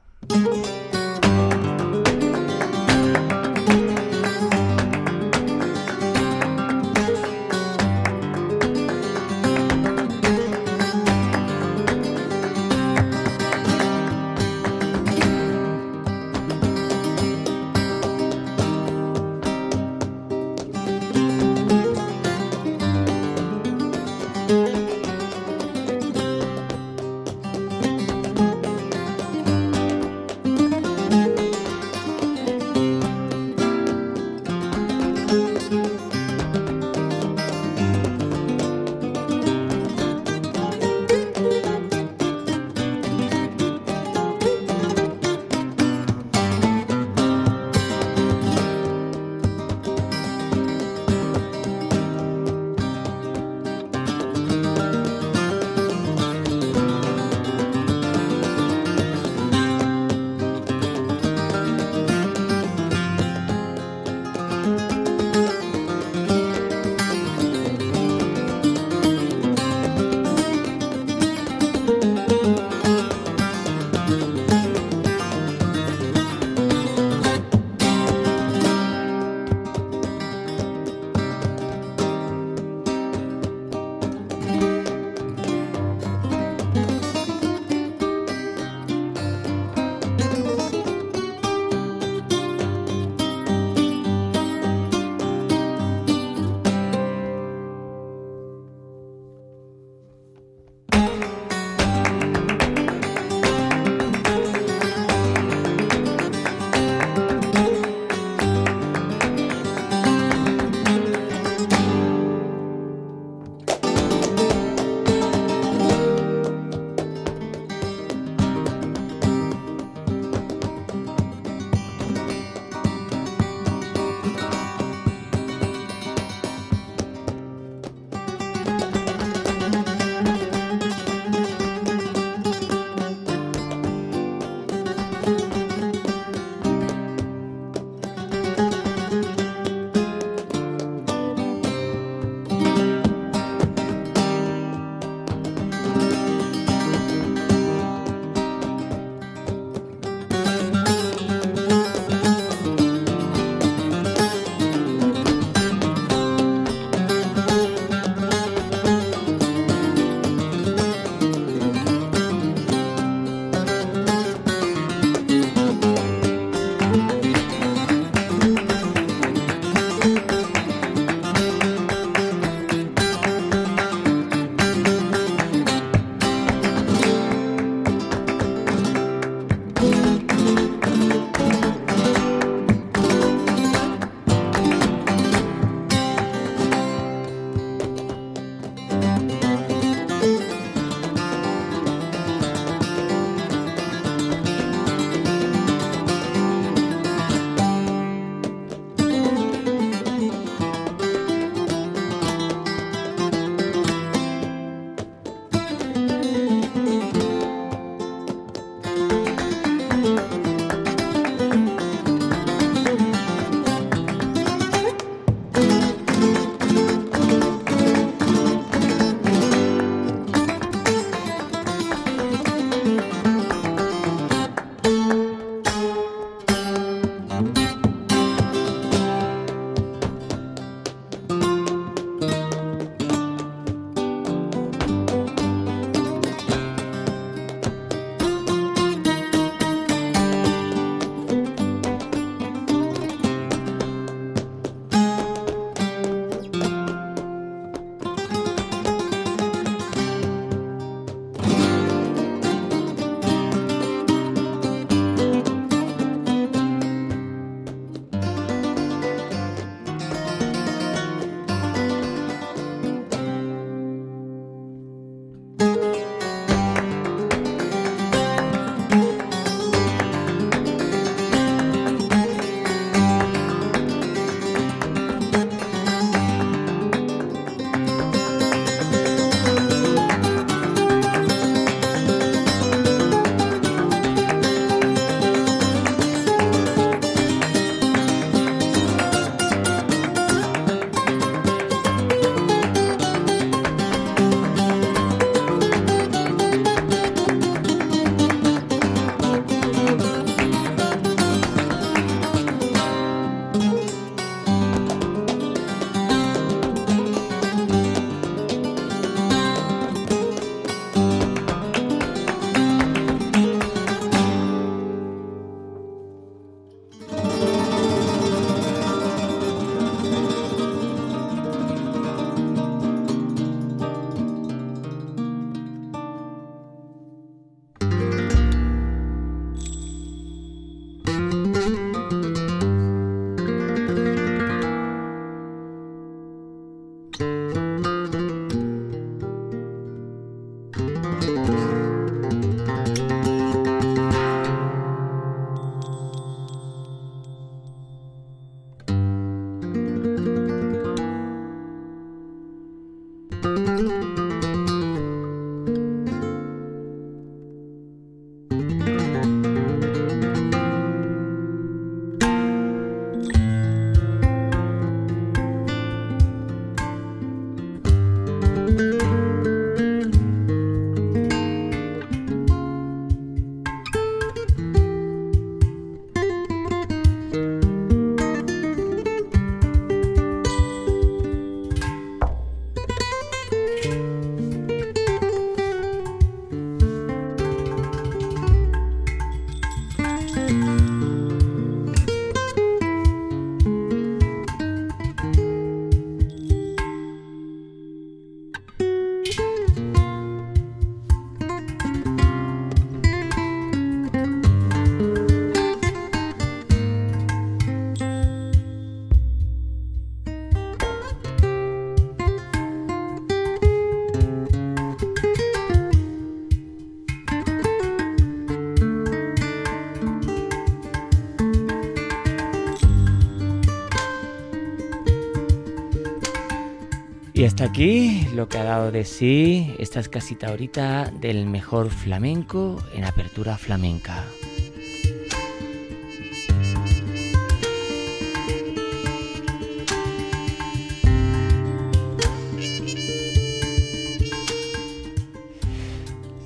Aquí 427.63 428.27
lo 428.35 428.49
que 428.49 428.59
ha 428.59 428.65
dado 428.65 428.91
de 428.91 429.05
sí 429.05 429.75
esta 429.79 430.01
escasita 430.01 430.49
ahorita 430.49 431.11
del 431.11 431.47
mejor 431.47 431.91
flamenco 431.91 432.83
en 432.95 433.05
apertura 433.05 433.57
flamenca. 433.57 434.25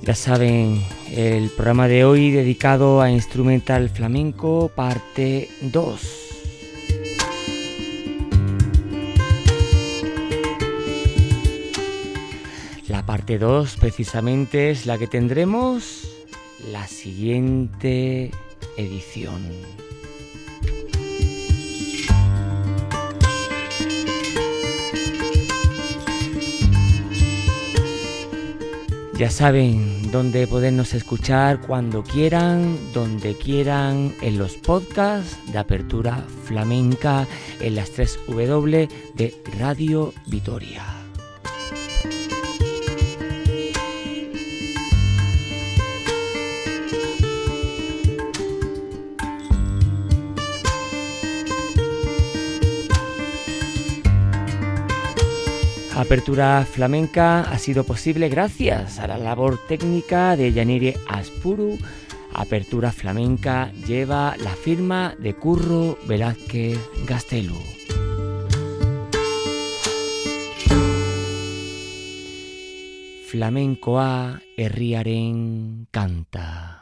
Ya 0.01 0.15
saben, 0.15 0.81
el 1.11 1.49
programa 1.49 1.87
de 1.87 2.05
hoy 2.05 2.31
dedicado 2.31 3.01
a 3.01 3.11
Instrumental 3.11 3.89
Flamenco, 3.89 4.71
parte 4.73 5.49
2. 5.61 6.16
Parte 13.27 13.39
2 13.39 13.75
precisamente 13.81 14.71
es 14.71 14.85
la 14.85 14.97
que 14.97 15.05
tendremos 15.05 16.07
la 16.71 16.87
siguiente 16.87 18.31
edición. 18.77 19.41
Ya 29.19 29.29
saben 29.29 30.09
dónde 30.09 30.47
podernos 30.47 30.93
escuchar 30.93 31.59
cuando 31.59 32.03
quieran, 32.03 32.77
donde 32.93 33.35
quieran, 33.35 34.15
en 34.21 34.37
los 34.37 34.53
podcasts 34.53 35.37
de 35.51 35.57
Apertura 35.57 36.23
Flamenca, 36.45 37.27
en 37.59 37.75
las 37.75 37.91
3 37.91 38.19
W 38.27 38.87
de 39.15 39.35
Radio 39.59 40.13
Vitoria. 40.27 40.96
Apertura 56.07 56.63
flamenca 56.63 57.41
ha 57.41 57.59
sido 57.59 57.83
posible 57.83 58.29
gracias 58.29 58.97
a 58.97 59.07
la 59.07 59.17
labor 59.17 59.59
técnica 59.67 60.37
de 60.37 60.53
Yanire 60.53 60.95
Aspuru. 61.05 61.77
Apertura 62.33 62.93
flamenca 62.93 63.73
lleva 63.85 64.37
la 64.37 64.51
firma 64.51 65.15
de 65.19 65.35
Curro 65.35 65.97
Velázquez 66.07 66.79
Gastelu. 67.05 67.59
Flamencoa 73.25 74.39
herriaren 74.55 75.89
canta. 75.91 76.76